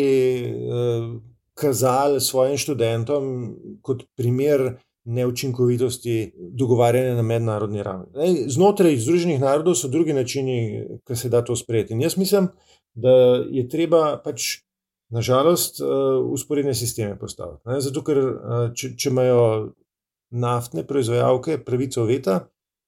Kazali 1.60 2.22
svojim 2.22 2.58
študentom 2.58 3.56
kot 3.82 4.04
primer 4.18 4.78
neučinkovitosti 5.10 6.32
dogovarjanja 6.56 7.16
na 7.16 7.22
mednarodni 7.22 7.84
ravni. 7.84 8.46
Znotraj 8.48 8.98
Združenih 8.98 9.42
narodov 9.42 9.76
so 9.76 9.88
drugi 9.88 10.14
načini, 10.14 10.86
ki 11.08 11.16
se 11.16 11.30
da 11.30 11.44
to 11.44 11.56
sprejeti. 11.56 11.94
In 11.94 12.02
jaz 12.02 12.18
mislim, 12.18 12.48
da 12.94 13.12
je 13.52 13.68
treba 13.70 14.18
pač. 14.24 14.64
Nažalost, 15.10 15.80
usporedne 16.30 16.76
sisteme 16.78 17.16
postaviti. 17.18 17.64
Ne? 17.66 17.80
Zato, 17.82 18.04
ker 18.06 18.20
če, 18.78 18.92
če 18.94 19.10
imajo 19.10 19.40
naftne 20.30 20.84
proizvajalke 20.86 21.56
pravico 21.66 22.04
veta, 22.06 22.36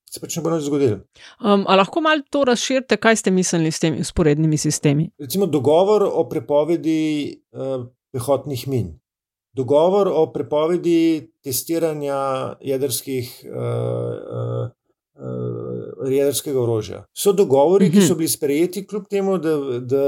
se 0.06 0.22
pač 0.22 0.36
ne 0.38 0.44
bo 0.46 0.52
nič 0.54 0.68
zgodilo. 0.68 1.00
Um, 1.42 1.64
lahko 1.66 2.04
malo 2.06 2.22
to 2.30 2.44
razširite, 2.46 3.00
kaj 3.02 3.24
ste 3.24 3.34
mislili 3.34 3.72
s 3.74 3.82
temi 3.82 4.06
usporednimi 4.06 4.60
sistemi? 4.62 5.08
Recimo 5.18 5.48
dogovor 5.50 6.06
o 6.06 6.28
prepovedi 6.30 7.42
uh, 7.58 7.88
pehotnih 8.12 8.68
min. 8.68 9.00
Dogovor 9.54 10.08
o 10.08 10.32
prepovedi 10.34 11.32
testiranja 11.44 12.56
jedrskih, 12.62 13.32
uh, 13.46 14.70
uh, 15.20 16.12
jedrskega 16.12 16.62
orožja. 16.62 17.04
So 17.14 17.34
dogovori, 17.36 17.92
ki 17.92 18.02
so 18.02 18.14
mhm. 18.14 18.18
bili 18.18 18.30
sprejeti, 18.30 18.86
kljub 18.88 19.10
temu, 19.10 19.38
da, 19.38 19.58
da 19.80 20.06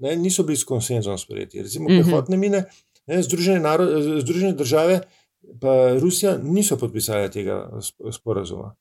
ne, 0.00 0.16
niso 0.16 0.42
bili 0.42 0.56
s 0.56 0.64
konsenzom 0.64 1.18
sprejeti. 1.18 1.62
Recimo 1.62 1.88
mhm. 1.88 2.02
pehotne 2.02 2.36
mine, 2.36 2.64
ne, 3.06 3.22
združene, 3.22 3.60
narod, 3.60 3.92
združene 4.22 4.52
države, 4.52 5.00
pa 5.60 5.98
Rusija 6.00 6.38
niso 6.42 6.76
podpisali 6.76 7.30
tega 7.30 7.80
sporazuma. 8.12 8.74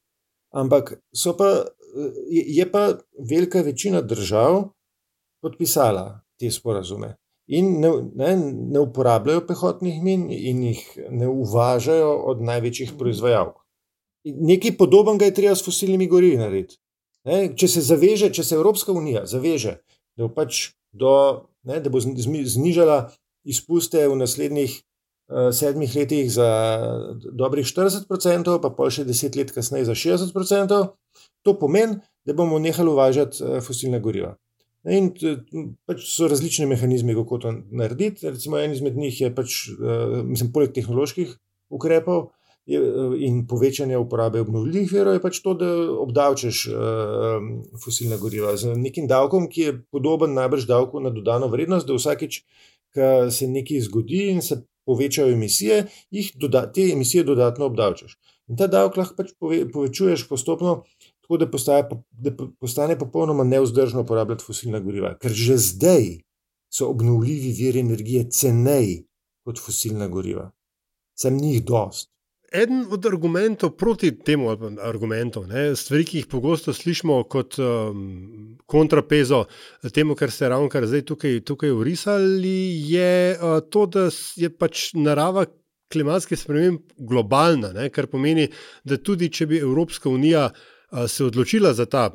Ampak 0.49 0.93
pa, 1.37 1.65
je 2.31 2.71
pa 2.71 2.93
velika 3.29 3.61
večina 3.61 4.01
držav 4.01 4.63
podpisala 5.41 6.21
te 6.39 6.51
sporazume 6.51 7.15
in 7.49 7.79
ne, 7.81 7.89
ne, 8.15 8.35
ne 8.73 8.79
uporabljajo 8.79 9.41
pehotnih 9.47 10.01
min 10.03 10.27
in 10.29 10.61
jih 10.63 10.83
ne 11.09 11.27
uvažajo 11.27 12.11
od 12.31 12.43
največjih 12.45 12.93
proizvajalk. 12.97 13.55
Nekaj 14.25 14.75
podobnega 14.77 15.25
je 15.25 15.33
treba 15.33 15.55
s 15.55 15.65
fosilnimi 15.65 16.07
gorivi 16.07 16.37
narediti. 16.37 16.77
Ne, 17.25 17.39
če 17.57 17.67
se 17.67 17.81
zaveže, 17.83 18.29
če 18.33 18.45
se 18.45 18.55
Evropska 18.55 18.93
unija 18.95 19.25
zaveže, 19.27 19.79
da 20.17 20.27
bo, 20.27 20.33
pač 20.35 20.69
do, 20.93 21.13
ne, 21.65 21.79
da 21.81 21.89
bo 21.89 21.99
znižala 21.99 22.99
izpuste 23.49 24.05
v 24.07 24.19
naslednjih 24.19 24.75
uh, 24.75 25.49
sedmih 25.55 25.95
letih 25.95 26.29
za 26.31 26.49
dobrih 27.33 27.65
40%, 27.65 28.59
pa 28.61 28.71
pol 28.75 28.93
še 28.93 29.07
deset 29.09 29.39
let 29.39 29.53
kasneje 29.55 29.89
za 29.89 29.97
60%, 29.97 30.85
to 31.41 31.55
pomeni, 31.59 31.97
da 32.27 32.37
bomo 32.37 32.59
nehali 32.61 32.93
uvažati 32.93 33.41
uh, 33.41 33.57
fosilna 33.65 33.99
goriva. 34.03 34.35
In 34.87 35.09
pač 35.89 36.05
so 36.07 36.29
različni 36.31 36.65
mehanizmi, 36.69 37.15
kako 37.17 37.37
to 37.43 37.51
narediti. 37.71 38.29
Recimo, 38.29 38.59
en 38.59 38.71
izmed 38.71 38.97
njih 38.97 39.21
je, 39.21 39.31
pač, 39.35 39.61
uh, 39.75 40.19
mislim, 40.23 40.53
poleg 40.55 40.71
tehnoloških 40.75 41.33
ukrepov 41.69 42.29
je, 42.69 42.79
in 43.25 43.41
povečanja 43.47 43.99
uporabe 43.99 44.39
obnovljivih 44.45 44.93
verov 44.93 45.17
je 45.17 45.23
pač 45.25 45.41
to, 45.43 45.53
da 45.59 45.67
obdavčiš 46.05 46.63
uh, 46.71 47.49
fosilna 47.83 48.17
goriva 48.21 48.55
z 48.57 48.77
nekim 48.79 49.07
davkom, 49.09 49.49
ki 49.51 49.61
je 49.61 49.75
podoben 49.91 50.33
najbrž 50.37 50.69
davku 50.69 51.03
na 51.03 51.11
dodano 51.11 51.51
vrednost, 51.51 51.87
da 51.87 51.99
vsakeč, 51.99 52.43
ko 52.95 53.29
se 53.33 53.47
nekaj 53.51 53.83
zgodi 53.89 54.29
in 54.31 54.41
se 54.41 54.61
povečajo 54.89 55.35
emisije, 55.35 55.83
jih 56.09 56.31
doda, 56.39 56.63
te 56.73 56.87
emisije 56.93 57.23
dodatno 57.27 57.67
obdavčiš. 57.69 58.15
In 58.49 58.57
ta 58.57 58.65
davek 58.71 58.97
lahko 58.97 59.17
pač 59.19 59.35
pove, 59.37 59.59
povečuješ 59.69 60.25
postopno, 60.29 60.79
tako 61.29 61.37
da, 61.37 61.51
postaje, 61.51 61.83
da 62.11 62.31
postane 62.59 62.99
popolnoma 62.99 63.43
neuzdržno 63.43 64.01
uporabljati 64.01 64.43
fosilna 64.43 64.79
goriva. 64.79 65.17
Ker 65.21 65.31
že 65.31 65.57
zdaj 65.57 66.05
so 66.73 66.87
obnovljivi 66.89 67.51
viri 67.53 67.79
energije 67.79 68.29
ceneji 68.29 69.05
kot 69.45 69.59
fosilna 69.59 70.07
goriva. 70.07 70.51
Sem 71.15 71.37
njih 71.37 71.65
dost. 71.65 72.09
Eden 72.51 72.85
od 72.91 73.05
argumentov 73.05 73.75
proti 73.77 74.09
temu, 74.17 74.49
argumentov, 74.81 75.45
ne, 75.47 75.75
stvari, 75.75 76.05
ki 76.05 76.17
jih 76.17 76.27
pogosto 76.27 76.73
slišimo 76.73 77.23
kot 77.29 77.59
um, 77.59 78.57
kontrapezo 78.65 79.43
temu, 79.93 80.15
kar 80.15 80.31
ste 80.31 80.49
ravno 80.49 80.69
kar 80.69 80.87
zdaj 80.87 81.05
tukaj, 81.05 81.43
tukaj 81.45 81.69
urisali, 81.69 82.89
je 82.89 83.37
uh, 83.37 83.59
to, 83.69 83.85
da 83.85 84.07
je 84.35 84.49
pač 84.49 84.95
narava 84.97 85.45
klimatske 85.93 86.35
spremembe 86.35 86.97
globalna, 86.97 87.69
ne, 87.73 87.89
kar 87.93 88.09
pomeni, 88.09 88.47
da 88.83 88.97
tudi 88.97 89.29
če 89.29 89.45
bi 89.45 89.61
Evropska 89.61 90.09
unija 90.09 90.47
uh, 90.49 90.65
se 91.07 91.23
odločila 91.25 91.73
za 91.73 91.85
ta 91.85 92.09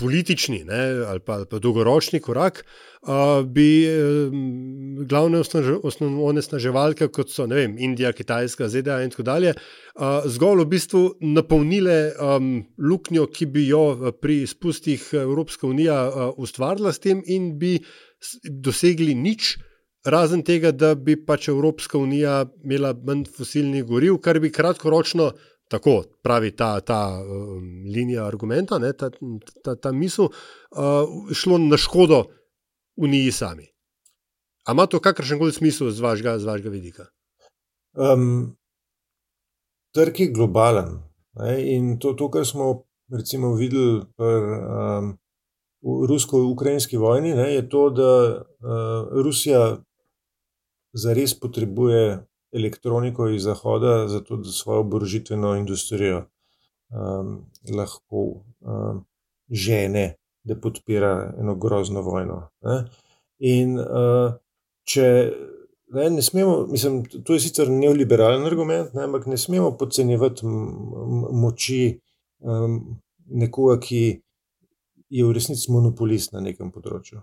politični 0.00 0.64
ne, 0.64 0.82
ali, 1.06 1.20
pa, 1.20 1.40
ali 1.40 1.46
pa 1.50 1.58
dolgoročni 1.58 2.20
korak, 2.24 2.62
uh, 3.02 3.42
bi 3.46 3.84
um, 3.88 5.04
glavne 5.08 5.42
onesnaževalke, 6.24 7.10
kot 7.12 7.32
so 7.32 7.46
vem, 7.50 7.76
Indija, 7.78 8.12
Kitajska, 8.16 8.68
ZDA 8.72 9.00
in 9.04 9.12
tako 9.12 9.26
dalje, 9.28 9.54
uh, 9.54 10.24
zgolj 10.24 10.64
v 10.64 10.68
bistvu 10.74 11.02
napolnile 11.36 11.98
um, 12.16 12.52
luknjo, 12.78 13.28
ki 13.34 13.50
bi 13.52 13.66
jo 13.68 14.12
pri 14.22 14.42
izpustih 14.46 15.10
Evropska 15.20 15.68
unija 15.68 16.00
uh, 16.08 16.30
ustvarila 16.40 16.92
s 16.92 17.04
tem, 17.04 17.22
in 17.26 17.56
bi 17.60 17.76
dosegli 18.44 19.14
nič. 19.14 19.58
Razen 20.00 20.40
tega, 20.40 20.70
da 20.72 20.94
bi 20.96 21.12
pač 21.28 21.50
Evropska 21.52 21.98
unija 22.00 22.46
imela 22.64 22.94
manj 23.04 23.26
fosilnih 23.36 23.84
goriv, 23.84 24.16
kar 24.24 24.38
bi 24.40 24.48
kratkoročno 24.48 25.26
tako 25.70 26.02
pravi 26.22 26.50
ta, 26.56 26.80
ta 26.80 27.00
um, 27.22 27.84
linija 27.94 28.26
argumenta, 28.26 28.78
ne, 28.78 28.92
ta, 28.92 29.10
ta, 29.64 29.76
ta 29.76 29.92
misel, 29.92 30.26
uh, 30.26 31.30
šlo 31.34 31.58
na 31.58 31.78
škodo 31.78 32.24
Uniji 32.96 33.32
sami. 33.32 33.68
Ali 34.66 34.76
ima 34.76 34.86
to 34.86 35.00
kakršen 35.00 35.38
koli 35.38 35.52
smisel 35.52 35.90
z 35.90 36.02
vašega, 36.02 36.38
z 36.38 36.44
vašega 36.44 36.70
vidika? 36.70 37.06
Um, 37.94 38.56
trg 39.94 40.20
je 40.20 40.32
globalen. 40.34 40.98
Ne, 41.38 41.54
in 41.74 41.98
to, 41.98 42.12
to, 42.18 42.28
kar 42.30 42.44
smo 42.46 42.82
recimo 43.10 43.54
videli 43.54 44.02
pri 44.16 44.58
um, 44.58 45.14
rusko-ukrajinski 46.08 46.96
vojni, 46.96 47.34
ne, 47.34 47.54
je 47.54 47.68
to, 47.68 47.90
da 47.90 48.10
uh, 48.34 49.22
Rusija 49.24 49.78
zares 50.92 51.40
potrebuje 51.40 52.26
elektroniko 52.52 53.28
iz 53.28 53.44
Zahoda, 53.44 54.08
zato 54.08 54.36
da 54.36 54.52
svojo 54.52 54.80
oborožitveno 54.80 55.54
industrijo 55.56 56.24
um, 56.90 57.46
lahko 57.76 58.42
um, 58.60 59.04
žene, 59.50 60.14
da 60.44 60.56
podpira 60.56 61.34
eno 61.38 61.54
grozno 61.54 62.02
vojno. 62.02 62.48
Ne? 62.64 62.84
In 63.38 63.78
uh, 63.78 64.32
če 64.84 65.06
ne, 65.90 66.10
ne 66.10 66.22
smemo, 66.22 66.66
mislim, 66.70 67.04
to 67.24 67.34
je 67.34 67.40
sicer 67.40 67.70
neoliberalen 67.70 68.46
argument, 68.46 68.94
ne, 68.94 69.04
ampak 69.04 69.26
ne 69.26 69.38
smemo 69.38 69.72
podcenjevati 69.78 70.46
moči 70.46 72.00
um, 72.38 72.80
nekoga, 73.26 73.78
ki 73.80 74.02
je 75.10 75.26
v 75.26 75.34
resnici 75.34 75.72
monopolist 75.72 76.32
na 76.32 76.42
nekem 76.44 76.70
področju. 76.70 77.22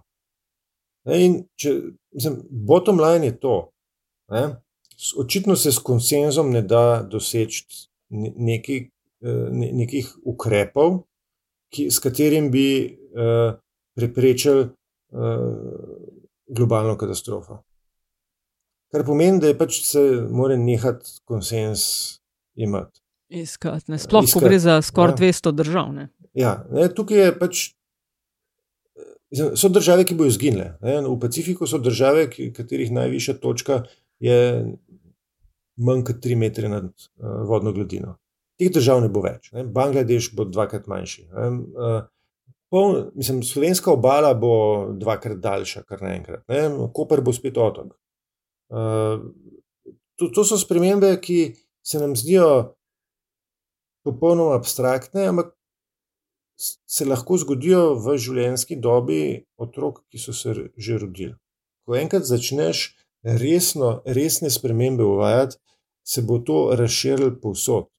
Ne, 1.07 1.19
in 1.23 1.37
če, 1.55 1.73
mislim, 2.15 2.41
bottom 2.67 2.99
line 2.99 3.31
je 3.31 3.37
to. 3.39 3.57
Ne, 4.33 4.43
Očitno 5.17 5.55
se 5.55 5.71
s 5.71 5.79
konsenzom 5.79 6.51
ne 6.51 6.61
da 6.61 7.03
doseči 7.11 7.65
neki, 8.09 8.77
eh, 9.21 9.49
nekih 9.51 10.09
ukrepov, 10.25 11.03
ki, 11.73 11.89
s 11.91 11.99
katerim 11.99 12.51
bi 12.51 12.67
uh, 12.87 13.57
preprečili 13.95 14.61
uh, 14.63 14.69
globalno 16.47 16.95
katastrofo. 16.97 17.57
Kar 18.91 19.03
pomeni, 19.05 19.41
da 19.43 19.51
je 19.51 19.57
pač 19.57 19.81
se 19.83 20.03
mora 20.31 20.55
nehati 20.55 21.19
konsens 21.27 21.81
imeti. 22.55 23.01
Iskati, 23.27 23.97
Sploh, 23.99 24.23
Iskat, 24.23 24.33
ko 24.33 24.47
gre 24.47 24.59
za 24.59 24.77
skoraj 24.81 25.17
ja. 25.19 25.33
200 25.33 25.51
držav. 25.51 25.91
Ne? 25.93 26.07
Ja, 26.33 26.53
ne, 26.71 26.87
tukaj 26.93 27.25
je 27.25 27.33
pač. 27.39 27.65
So 29.59 29.67
države, 29.67 30.05
ki 30.07 30.15
bodo 30.15 30.31
izginile. 30.31 30.77
V 30.79 31.17
Pacifiku 31.19 31.67
so 31.67 31.81
države, 31.83 32.29
katerih 32.55 32.93
najvišja 32.95 33.33
točka 33.43 33.81
je 34.23 34.37
manj 35.77 36.03
kot 36.09 36.21
3 36.23 36.37
metre 36.39 36.69
nad 36.69 36.87
uh, 36.87 37.41
vodno 37.49 37.73
gladino. 37.73 38.17
Teh 38.57 38.71
držav 38.73 39.03
ne 39.03 39.09
bo 39.13 39.21
več. 39.25 39.51
Ne? 39.53 39.65
Bangladeš 39.73 40.31
bo 40.35 40.47
dvakrat 40.49 40.87
manjši. 40.89 41.27
Uh, 41.29 41.99
pol, 42.73 43.11
mislim, 43.15 43.43
slovenska 43.45 43.91
obala 43.93 44.33
bo 44.33 44.53
dvakrat 44.97 45.37
daljša, 45.43 45.85
kar 45.87 46.01
naenkrat. 46.01 46.47
Koper 46.93 47.21
bo 47.21 47.35
spet 47.35 47.59
otok. 47.61 47.93
Uh, 48.73 49.29
to, 50.17 50.31
to 50.33 50.43
so 50.43 50.57
spremembe, 50.59 51.13
ki 51.21 51.53
se 51.85 52.01
nam 52.01 52.15
zdijo 52.17 52.73
popolnoma 54.07 54.57
abstraktne, 54.57 55.27
ampak 55.29 55.53
se 56.57 57.05
lahko 57.05 57.37
zgodijo 57.37 57.95
v 58.01 58.17
življenjski 58.17 58.79
dobi 58.81 59.21
otrok, 59.61 60.01
ki 60.09 60.19
so 60.21 60.33
se 60.33 60.55
že 60.73 60.97
rodili. 60.97 61.35
Ko 61.85 61.95
enkrat 61.95 62.25
začneš 62.25 62.96
resno, 63.27 64.01
resne 64.05 64.49
spremembe 64.49 65.03
uvajati, 65.03 65.57
se 66.07 66.21
bo 66.21 66.39
to 66.39 66.69
razširilo 66.79 67.35
povsod. 67.41 67.89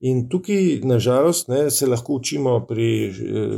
In 0.00 0.28
tukaj, 0.30 0.84
nažalost, 0.86 1.48
ne, 1.48 1.70
se 1.74 1.86
lahko 1.86 2.20
učimo 2.20 2.66
pri 2.68 2.88
eh, 3.06 3.12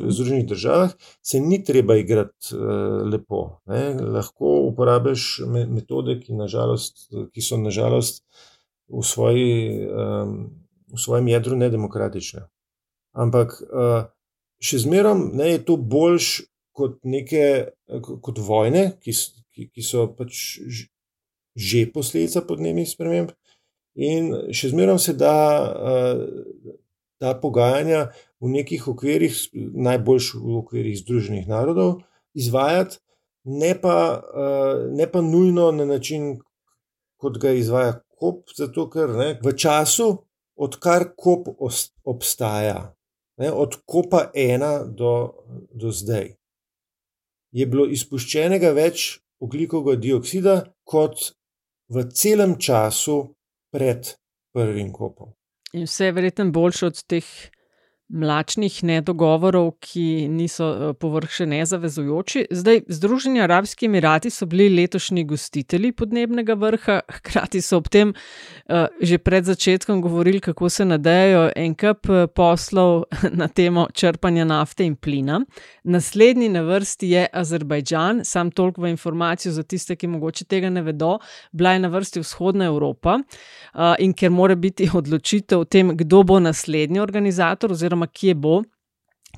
Združenih 0.08 0.46
državah, 0.48 0.94
se 1.22 1.40
ni 1.40 1.64
treba 1.64 1.96
igrati 1.96 2.54
uh, 2.54 2.62
lepo. 3.12 3.60
Ne. 3.66 3.94
Lahko 4.00 4.54
uporabiš 4.70 5.42
metode, 5.48 6.16
ki, 6.20 6.32
nažalost, 6.32 7.10
ki 7.32 7.44
so 7.44 7.58
nažalost 7.60 8.24
v, 8.88 9.02
svoji, 9.04 9.84
um, 9.92 10.48
v 10.88 11.00
svojem 11.00 11.28
jedru 11.28 11.58
nedemokratične. 11.60 12.46
Ampak 13.12 13.58
uh, 13.60 14.08
še 14.64 14.80
zmeraj 14.86 15.20
ne, 15.34 15.50
je 15.52 15.60
to 15.66 15.76
boljš 15.76 16.30
kot 16.72 17.02
neke 17.04 17.74
kot 18.00 18.40
vojne, 18.40 18.94
ki, 19.04 19.12
ki, 19.52 19.68
ki 19.74 19.84
so 19.84 20.06
pač 20.16 20.40
že 21.60 21.84
posledica 21.92 22.40
podnebnih 22.46 22.88
sprememb. 22.88 23.34
In 24.00 24.32
še 24.56 24.70
zmeraj 24.72 24.98
se 25.04 25.14
da 25.18 25.34
ta 27.20 27.34
pogajanja 27.36 28.08
v 28.40 28.52
nekih 28.54 28.86
okvirih, 28.88 29.34
najboljš 29.76 30.32
v 30.40 30.56
okvirih 30.62 30.96
Združenih 31.02 31.48
narodov, 31.50 32.00
izvajati, 32.32 32.96
ne 33.44 33.74
pa, 33.76 34.24
ne 34.88 35.06
pa 35.10 35.20
nujno 35.20 35.68
na 35.76 35.84
način, 35.84 36.38
kot 37.20 37.36
ga 37.42 37.52
izvaja 37.52 38.00
KOP, 38.16 38.54
zato 38.56 38.86
ker 38.88 39.12
ne, 39.16 39.28
v 39.44 39.52
času, 39.52 40.08
odkar 40.56 41.10
KOP 41.16 41.52
obstaja, 42.04 42.94
ne, 43.40 43.52
od 43.52 43.76
KOPA 43.84 44.30
ena 44.32 44.84
do, 44.84 45.36
do 45.72 45.92
zdaj, 45.92 46.32
je 47.52 47.66
bilo 47.66 47.84
izpuščenega 47.90 48.72
več 48.76 49.20
oglikovega 49.40 50.00
dioksida 50.00 50.56
kot 50.88 51.32
v 51.90 52.04
celem 52.14 52.56
času 52.58 53.34
pred 53.74 54.14
prvim 54.54 54.92
kopom. 54.92 55.34
In 55.72 55.86
vse 55.86 56.10
je 56.10 56.12
verjetno 56.12 56.50
boljše 56.50 56.86
od 56.86 57.02
teh 57.06 57.26
mlačnih 58.10 58.84
nedogovorov, 58.84 59.72
ki 59.80 60.28
niso 60.28 60.66
eh, 60.70 60.92
povrh 60.98 61.30
še 61.30 61.46
nezavezujoči. 61.50 62.46
Zdaj, 62.50 62.82
Združeni 62.90 63.42
arabski 63.42 63.86
emirati 63.86 64.30
so 64.30 64.46
bili 64.50 64.68
letošnji 64.74 65.24
gostitelji 65.24 65.92
podnebnega 65.92 66.56
vrha, 66.58 67.00
hkrati 67.20 67.62
so 67.62 67.78
ob 67.80 67.88
tem 67.88 68.12
uh, 68.12 68.86
že 69.00 69.18
pred 69.18 69.44
začetkom 69.44 70.02
govorili, 70.02 70.40
kako 70.40 70.68
se 70.68 70.84
nadejajo 70.84 71.50
en 71.56 71.74
kup 71.74 72.10
eh, 72.10 72.26
poslov 72.26 73.04
na 73.40 73.48
temo 73.48 73.86
črpanja 73.94 74.44
nafte 74.44 74.84
in 74.84 74.96
plina. 74.96 75.40
Naslednji 75.84 76.48
na 76.48 76.62
vrsti 76.66 77.10
je 77.10 77.26
Azerbajdžan, 77.32 78.24
sam 78.24 78.50
toliko 78.50 78.82
v 78.82 78.90
informacijo 78.90 79.52
za 79.52 79.62
tiste, 79.62 79.96
ki 79.96 80.10
mogoče 80.10 80.44
tega 80.44 80.70
ne 80.70 80.82
vedo, 80.82 81.18
bila 81.52 81.72
je 81.72 81.84
na 81.86 81.88
vrsti 81.88 82.20
vzhodna 82.20 82.66
Evropa 82.70 83.20
uh, 83.20 83.94
in 83.98 84.12
ker 84.12 84.30
mora 84.30 84.54
biti 84.54 84.90
odločitev 84.94 85.62
o 85.62 85.64
tem, 85.64 85.94
kdo 85.96 86.22
bo 86.26 86.40
naslednji 86.40 87.00
organizator 87.00 87.72
oziroma 87.72 87.99
oziroma 88.00 88.06
kje 88.06 88.34
bo, 88.34 88.62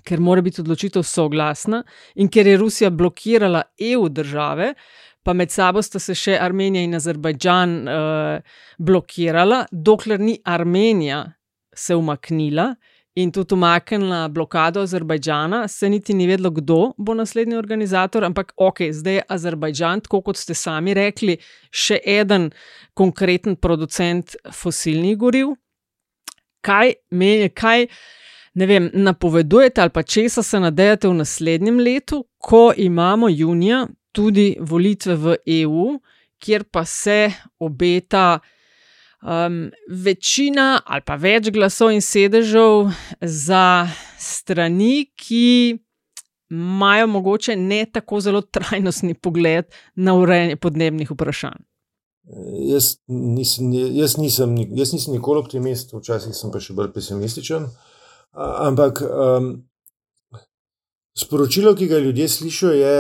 ker 0.05 0.21
mora 0.21 0.43
biti 0.43 0.61
odločitev 0.61 1.03
soglasna 1.03 1.83
in 2.17 2.29
ker 2.29 2.47
je 2.47 2.57
Rusija 2.57 2.91
blokirala 2.91 3.63
EU 3.79 4.09
države, 4.09 4.75
pa 5.23 5.33
med 5.33 5.51
sabo 5.51 5.83
sta 5.83 5.99
se 5.99 6.15
še 6.15 6.39
Armenija 6.41 6.83
in 6.83 6.95
Azerbajdžan 6.95 7.89
uh, 7.89 8.41
blokirala, 8.79 9.67
dokler 9.71 10.21
ni 10.21 10.41
Armenija 10.45 11.33
se 11.75 11.95
umaknila 11.95 12.75
in 13.15 13.31
tudi 13.31 13.55
umaknila 13.55 14.29
blokado 14.29 14.81
Azerbajdžana, 14.81 15.69
se 15.69 15.89
niti 15.89 16.15
ni 16.15 16.27
vedelo, 16.27 16.51
kdo 16.51 16.95
bo 16.97 17.15
naslednji 17.15 17.57
organizator, 17.57 18.25
ampak 18.25 18.55
ok, 18.57 18.89
zdaj 18.91 19.15
je 19.15 19.25
Azerbajdžan, 19.29 20.01
tako 20.01 20.23
kot 20.23 20.41
ste 20.41 20.55
sami 20.55 20.95
rekli, 20.95 21.37
še 21.71 22.01
eden 22.01 22.51
konkreten 22.95 23.57
producent 23.57 24.35
fosilnih 24.51 25.19
goriv. 25.19 25.53
Kaj 26.65 26.95
meni, 27.11 27.51
kaj 27.51 27.87
ne 28.55 28.67
vem, 28.67 28.91
napovedujete 28.95 29.81
ali 29.81 29.91
pa 29.91 30.03
česa 30.03 30.43
se 30.43 30.61
nadejate 30.61 31.09
v 31.09 31.15
naslednjem 31.15 31.81
letu, 31.81 32.25
ko 32.39 32.73
imamo 32.77 33.29
junija 33.29 33.87
tudi 34.13 34.57
volitve 34.61 35.17
v 35.17 35.37
EU, 35.47 35.99
kjer 36.39 36.65
pa 36.65 36.85
se 36.85 37.33
obeta 37.59 38.39
um, 39.23 39.71
večina 39.89 40.81
ali 40.85 41.03
pa 41.07 41.17
več 41.17 41.51
glasov 41.51 41.93
in 41.95 42.01
sedežev 42.01 42.91
za 43.21 43.89
strani, 44.19 45.07
ki 45.17 45.79
imajo 46.53 47.07
mogoče 47.07 47.57
ne 47.57 47.85
tako 47.93 48.21
zelo 48.21 48.41
trajnostni 48.41 49.15
pogled 49.15 49.65
na 49.95 50.15
urejanje 50.15 50.57
podnebnih 50.57 51.11
vprašanj. 51.11 51.63
Jaz 52.69 52.97
nisem, 53.09 53.73
jaz, 53.73 54.17
nisem, 54.19 54.55
jaz 54.77 54.93
nisem 54.93 55.17
nikoli 55.17 55.41
optimist, 55.41 55.95
včasih 55.97 56.37
sem 56.37 56.53
pa 56.53 56.61
še 56.63 56.77
bolj 56.77 56.93
pesimističen. 56.95 57.67
Ampak 58.33 59.03
um, 59.05 59.53
sporočilo, 61.19 61.75
ki 61.77 61.87
ga 61.87 61.99
ljudje 61.99 62.29
slišijo, 62.29 62.73
je, 62.73 62.99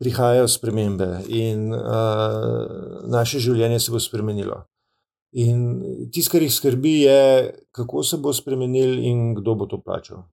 prihajajo 0.00 0.48
spremembe 0.48 1.08
in 1.28 1.74
uh, 1.74 3.04
naše 3.10 3.38
življenje 3.38 3.80
se 3.84 3.92
bo 3.92 4.00
spremenilo. 4.00 4.62
In 5.36 5.58
tisto, 6.10 6.32
kar 6.32 6.42
jih 6.42 6.54
skrbi, 6.54 6.94
je, 7.04 7.24
kako 7.76 8.02
se 8.06 8.18
bo 8.18 8.32
spremenil 8.34 8.96
in 9.04 9.34
kdo 9.36 9.54
bo 9.60 9.68
to 9.70 9.78
plačal. 9.82 10.24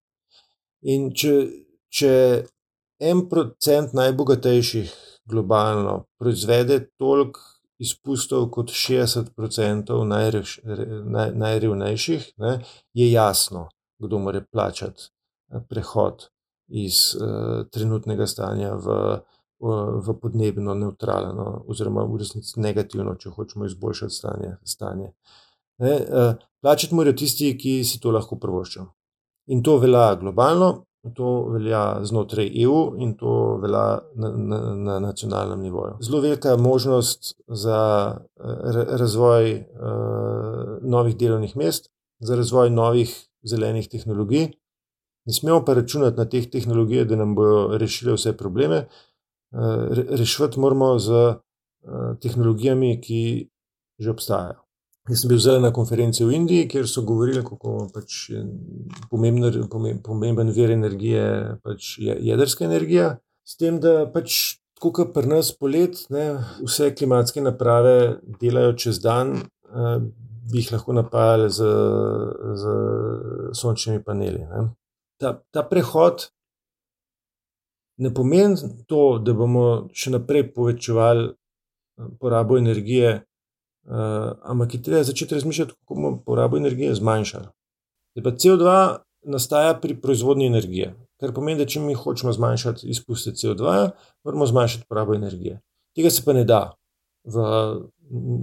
In 0.87 1.11
če, 1.13 1.33
če 1.93 2.13
en 3.03 3.25
procent 3.29 3.93
najbogatejših 3.97 4.93
globalno 5.27 6.05
proizvede 6.17 6.79
toliko 6.97 7.43
izpustov 7.77 8.47
kot 8.55 8.71
60% 8.73 9.97
najrev, 10.07 10.53
naj, 11.13 11.33
najrevnejših, 11.37 12.31
ne, 12.41 12.53
je 12.97 13.11
jasno, 13.11 13.67
kdo 13.99 14.19
mora 14.19 14.41
plačati 14.51 15.09
eh, 15.51 15.61
prehod 15.69 16.29
iz 16.67 17.15
uh, 17.15 17.63
trenutnega 17.71 18.27
stanja 18.27 18.73
v 18.75 19.19
v 19.59 20.13
podnebno 20.21 20.73
neutralno, 20.73 21.63
oziroma 21.67 22.03
v 22.05 22.21
resnici 22.21 22.59
negativno, 22.61 23.15
če 23.15 23.29
hočemo 23.29 23.65
izboljšati 23.65 24.13
stanje. 24.13 24.57
stanje. 24.63 25.11
Ne, 25.79 25.93
eh, 25.93 26.33
plačati 26.61 26.95
morajo 26.95 27.13
tisti, 27.13 27.57
ki 27.57 27.83
si 27.83 27.99
to 27.99 28.11
lahko 28.11 28.37
prvoščijo. 28.37 28.85
In 29.47 29.63
to 29.63 29.77
velja 29.77 30.15
globalno, 30.15 30.83
to 31.15 31.47
velja 31.53 31.99
znotraj 32.03 32.51
EU 32.63 32.95
in 32.97 33.15
to 33.17 33.57
velja 33.61 33.99
na, 34.15 34.29
na, 34.29 34.59
na 34.73 34.99
nacionalnem 34.99 35.61
nivoju. 35.61 35.97
Zelo 36.01 36.21
velika 36.21 36.57
možnost 36.57 37.35
za 37.47 38.17
razvoj 38.99 39.53
uh, 39.53 40.77
novih 40.81 41.17
delovnih 41.17 41.55
mest, 41.57 41.89
za 42.19 42.35
razvoj 42.35 42.69
novih 42.69 43.26
zelenih 43.43 43.89
tehnologij. 43.89 44.47
Ne 45.27 45.33
smemo 45.33 45.65
pa 45.65 45.73
računati 45.73 46.17
na 46.17 46.25
teh 46.25 46.47
tehnologije, 46.49 47.05
da 47.05 47.15
nam 47.15 47.35
bodo 47.35 47.77
rešile 47.77 48.15
vse 48.15 48.37
probleme, 48.37 48.85
rešiti 49.51 50.59
moramo 50.59 50.99
z 50.99 51.11
eh, 51.11 52.15
tehnologijami, 52.21 53.01
ki 53.01 53.49
že 53.99 54.09
obstajajo. 54.11 54.61
Jaz 55.09 55.21
sem 55.23 55.29
bil 55.31 55.39
zelo 55.39 55.59
na 55.63 55.71
konferenci 55.73 56.25
v 56.25 56.35
Indiji, 56.35 56.67
kjer 56.67 56.87
so 56.87 57.01
govorili, 57.07 57.41
kako 57.43 57.87
pač 57.93 58.29
je 58.29 58.43
pomemben, 59.09 59.69
pomemben 60.03 60.51
vir 60.51 60.73
energije 60.75 61.23
pač 61.63 61.95
jedrska 62.01 62.65
energija. 62.67 63.15
S 63.47 63.55
tem, 63.55 63.79
da 63.79 64.03
pač 64.11 64.59
tako 64.77 64.91
kot 64.93 65.13
pri 65.15 65.31
nas 65.31 65.53
polet, 65.55 65.95
ne, 66.13 66.27
vse 66.59 66.91
klimatske 66.93 67.41
naprave 67.41 68.19
delajo 68.41 68.75
čez 68.83 68.99
dan, 69.01 69.37
eh, 69.71 69.97
bi 70.51 70.61
jih 70.61 70.71
lahko 70.71 70.93
napajali 70.93 71.49
z, 71.49 71.69
z 72.61 72.63
sončnimi 73.53 74.03
paneli. 74.03 74.45
Ta, 75.21 75.37
ta 75.51 75.63
prehod 75.63 76.29
ne 77.97 78.13
pomeni 78.13 78.57
to, 78.87 79.17
da 79.19 79.33
bomo 79.33 79.89
še 79.93 80.13
naprej 80.13 80.51
povečevali 80.53 81.25
eh, 81.27 82.09
porabo 82.21 82.57
energije, 82.57 83.23
uh, 83.89 84.35
ampak 84.45 84.75
je 84.75 84.81
treba 84.83 85.03
začeti 85.03 85.35
razmišljati, 85.35 85.73
kako 85.73 85.95
bomo 85.95 86.11
porabo 86.25 86.57
energije 86.57 86.93
zmanjšali. 86.95 87.47
Pa 88.23 88.31
CO2 88.31 88.97
nastaja 89.27 89.73
pri 89.81 89.97
proizvodnji 90.01 90.47
energije, 90.47 90.93
kar 91.21 91.33
pomeni, 91.33 91.59
da 91.59 91.65
če 91.65 91.81
mi 91.81 91.97
hočemo 91.97 92.33
zmanjšati 92.33 92.89
izpuste 92.89 93.33
CO2, 93.33 93.89
moramo 94.25 94.45
zmanjšati 94.45 94.85
porabo 94.89 95.15
energije. 95.17 95.59
Tega 95.97 96.13
se 96.13 96.21
pa 96.25 96.33
ne 96.33 96.45
da. 96.45 96.76
V 97.27 97.43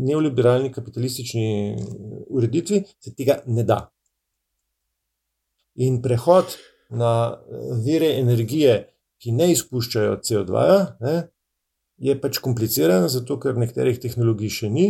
neoliberalni 0.04 0.72
kapitalistični 0.72 1.76
ureditvi 2.28 2.82
se 3.00 3.14
tega 3.16 3.38
ne 3.46 3.64
da. 3.64 3.78
In 5.74 6.02
prehod 6.02 6.56
na 6.90 7.36
vire 7.84 8.12
energije, 8.20 8.74
ki 9.18 9.32
ne 9.32 9.48
izpuščajo 9.54 10.18
CO2, 10.20 10.66
ne, 11.00 11.14
je 12.04 12.14
pač 12.20 12.38
kompliciran, 12.44 13.08
zato 13.08 13.38
ker 13.40 13.56
nekaterih 13.58 13.98
tehnologij 14.02 14.52
še 14.52 14.70
ni, 14.70 14.86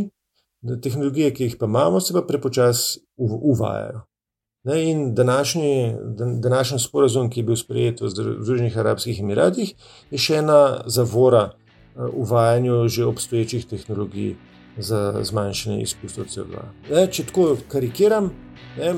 tehnologije, 0.65 1.31
ki 1.37 1.49
jih 1.49 1.57
pa 1.61 1.69
imamo, 1.71 2.01
se 2.01 2.17
pa 2.17 2.25
prepočasi 2.27 3.01
uvajajo. 3.17 4.05
Ne, 4.65 4.79
in 4.91 5.15
današnji, 5.15 5.95
današnji 6.41 6.79
sporozum, 6.79 7.29
ki 7.31 7.41
je 7.41 7.45
bil 7.45 7.57
sprejet 7.57 8.01
v 8.01 8.09
Združenih 8.09 8.79
arabskih 8.81 9.21
emiratih, 9.21 9.75
je 10.11 10.19
še 10.19 10.41
ena 10.41 10.61
zavora 10.89 11.51
eh, 11.51 11.64
uvajanju 12.13 12.89
že 12.89 13.05
obstoječih 13.05 13.67
tehnologij 13.67 14.35
za 14.79 15.21
zmanjšanje 15.23 15.83
izpustov 15.83 16.25
CO2. 16.25 16.63
Ne, 16.91 17.07
če 17.07 17.25
tako 17.25 17.57
karikiram, 17.69 18.33
ne, 18.79 18.95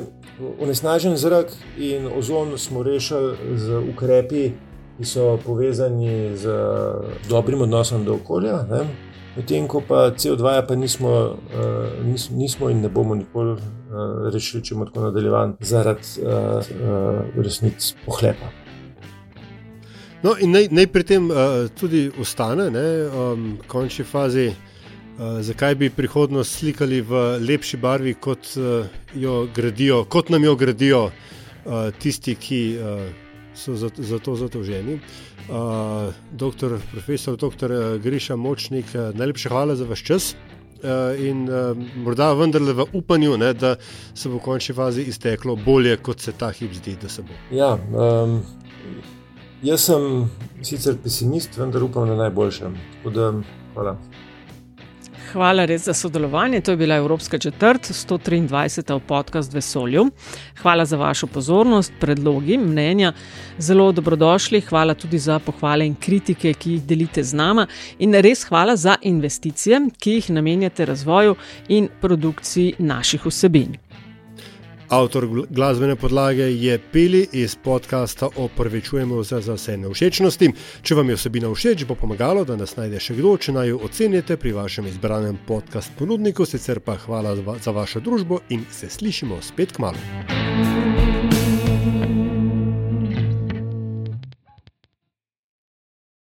onesnažen 0.61 1.17
zrak 1.17 1.53
in 1.79 2.09
ozon 2.19 2.59
smo 2.59 2.83
rešili 2.83 3.37
z 3.57 3.83
ukrepi 3.93 4.53
ki 4.97 5.05
so 5.05 5.39
povezani 5.45 6.37
z 6.37 6.49
dobrim 7.29 7.63
odnosom 7.63 8.05
do 8.05 8.15
okolja. 8.15 8.65
Medtem 9.37 9.69
ko 9.69 9.83
pa 9.85 10.11
CO2, 10.17 10.67
pa 10.69 10.75
nismo, 10.75 11.37
uh, 11.53 12.31
nismo 12.33 12.71
in 12.73 12.81
ne 12.81 12.89
bomo 12.89 13.15
nikoli 13.15 13.53
uh, 13.53 14.31
rešili, 14.33 14.63
če 14.65 14.75
bomo 14.75 14.87
tako 14.89 15.11
nadaljevali, 15.11 15.59
zaradi 15.61 16.25
uh, 16.25 16.31
uh, 16.65 17.43
resnic 17.45 17.93
pohlepa. 18.07 18.49
No, 20.27 20.33
in 20.43 20.51
naj, 20.51 20.73
naj 20.75 20.87
pri 20.91 21.05
tem 21.07 21.29
uh, 21.31 21.69
tudi 21.79 22.09
ostane, 22.19 22.65
v 22.75 22.81
um, 23.15 23.43
končni 23.71 24.03
fazi, 24.05 24.49
uh, 24.51 25.37
zakaj 25.39 25.77
bi 25.79 25.91
prihodnost 25.95 26.59
slikali 26.59 26.99
v 26.99 27.21
lepši 27.47 27.79
barvi, 27.79 28.17
kot, 28.19 28.49
uh, 28.59 28.89
gradijo, 29.55 30.01
kot 30.11 30.33
nam 30.35 30.43
jo 30.43 30.57
gradijo 30.59 31.05
uh, 31.07 31.95
tisti, 32.03 32.35
ki. 32.35 32.61
Uh, 32.81 33.07
so 33.57 33.73
za, 33.73 33.89
za 33.97 34.19
to 34.21 34.35
zadolženi. 34.37 34.99
Uh, 35.49 36.12
doktor, 36.33 36.75
profesor, 36.91 37.39
uh, 37.41 37.97
Griša 38.03 38.37
Močnik, 38.37 38.91
uh, 38.93 39.15
najlepša 39.17 39.49
hvala 39.49 39.77
za 39.79 39.87
vaš 39.89 40.03
čas. 40.05 40.35
Uh, 40.83 41.17
in 41.23 41.47
uh, 41.49 41.73
morda 41.97 42.35
vendarle 42.37 42.75
v 42.77 42.85
upanju, 42.93 43.39
ne, 43.41 43.55
da 43.57 43.77
se 44.12 44.29
bo 44.29 44.37
v 44.37 44.45
končni 44.45 44.75
fazi 44.77 45.07
izteklo 45.09 45.57
bolje, 45.57 45.97
kot 45.97 46.21
se 46.21 46.35
ta 46.37 46.51
hip 46.53 46.75
zdi, 46.77 46.99
da 47.01 47.09
se 47.09 47.25
bo. 47.25 47.33
Ja, 47.55 47.79
um, 47.97 48.43
jaz 49.62 49.81
sem 49.81 50.31
sicer 50.62 50.97
pesimist, 51.03 51.59
vendar 51.59 51.83
upam 51.83 52.09
na 52.09 52.16
najboljše. 52.16 52.71
Hvala. 53.75 53.97
Hvala 55.33 55.64
res 55.66 55.85
za 55.85 55.92
sodelovanje. 55.95 56.61
To 56.61 56.71
je 56.71 56.77
bila 56.77 56.97
Evropska 56.97 57.38
četrt, 57.38 57.90
123. 57.90 59.01
podcast 59.01 59.55
Vesolju. 59.55 60.07
Hvala 60.62 60.85
za 60.85 60.97
vašo 60.97 61.27
pozornost, 61.27 61.92
predlogi, 62.01 62.59
mnenja. 62.59 63.12
Zelo 63.59 63.92
dobrodošli. 63.92 64.61
Hvala 64.61 64.95
tudi 64.95 65.19
za 65.19 65.38
pohvale 65.38 65.87
in 65.87 65.95
kritike, 65.95 66.55
ki 66.55 66.73
jih 66.73 66.83
delite 66.83 67.25
z 67.25 67.35
nama. 67.35 67.66
In 67.99 68.14
res 68.14 68.45
hvala 68.49 68.77
za 68.77 68.97
investicije, 69.03 69.81
ki 69.99 70.12
jih 70.12 70.31
namenjate 70.31 70.85
razvoju 70.85 71.35
in 71.69 71.88
produkciji 72.01 72.75
naših 72.79 73.27
vsebin. 73.27 73.77
Avtor 74.88 75.27
glasbene 75.51 75.96
podlage 75.96 76.42
je 76.42 76.79
Pili 76.92 77.27
iz 77.33 77.57
podcasta 77.57 78.29
Opravičujemo 78.37 79.22
za, 79.22 79.40
za 79.40 79.55
vse 79.55 79.77
neušečnosti. 79.77 80.51
Če 80.83 80.94
vam 80.94 81.11
je 81.11 81.16
vsebina 81.16 81.51
všeč, 81.55 81.85
bo 81.88 81.94
pomagalo, 81.99 82.44
da 82.44 82.57
nas 82.57 82.77
najde 82.77 83.01
še 83.03 83.18
kdo, 83.18 83.35
če 83.37 83.57
naj 83.57 83.68
jo 83.72 83.83
ocenite 83.88 84.37
pri 84.37 84.55
vašem 84.55 84.87
izbranem 84.87 85.38
podcast 85.46 85.90
ponudniku. 85.99 86.46
Sicer 86.46 86.81
pa 86.81 86.94
hvala 87.03 87.35
za 87.37 87.75
vašo 87.75 88.01
družbo 88.01 88.40
in 88.49 88.62
se 88.70 88.90
slišimo 88.90 89.42
spet 89.42 89.75
k 89.75 89.83
malu. 89.83 91.16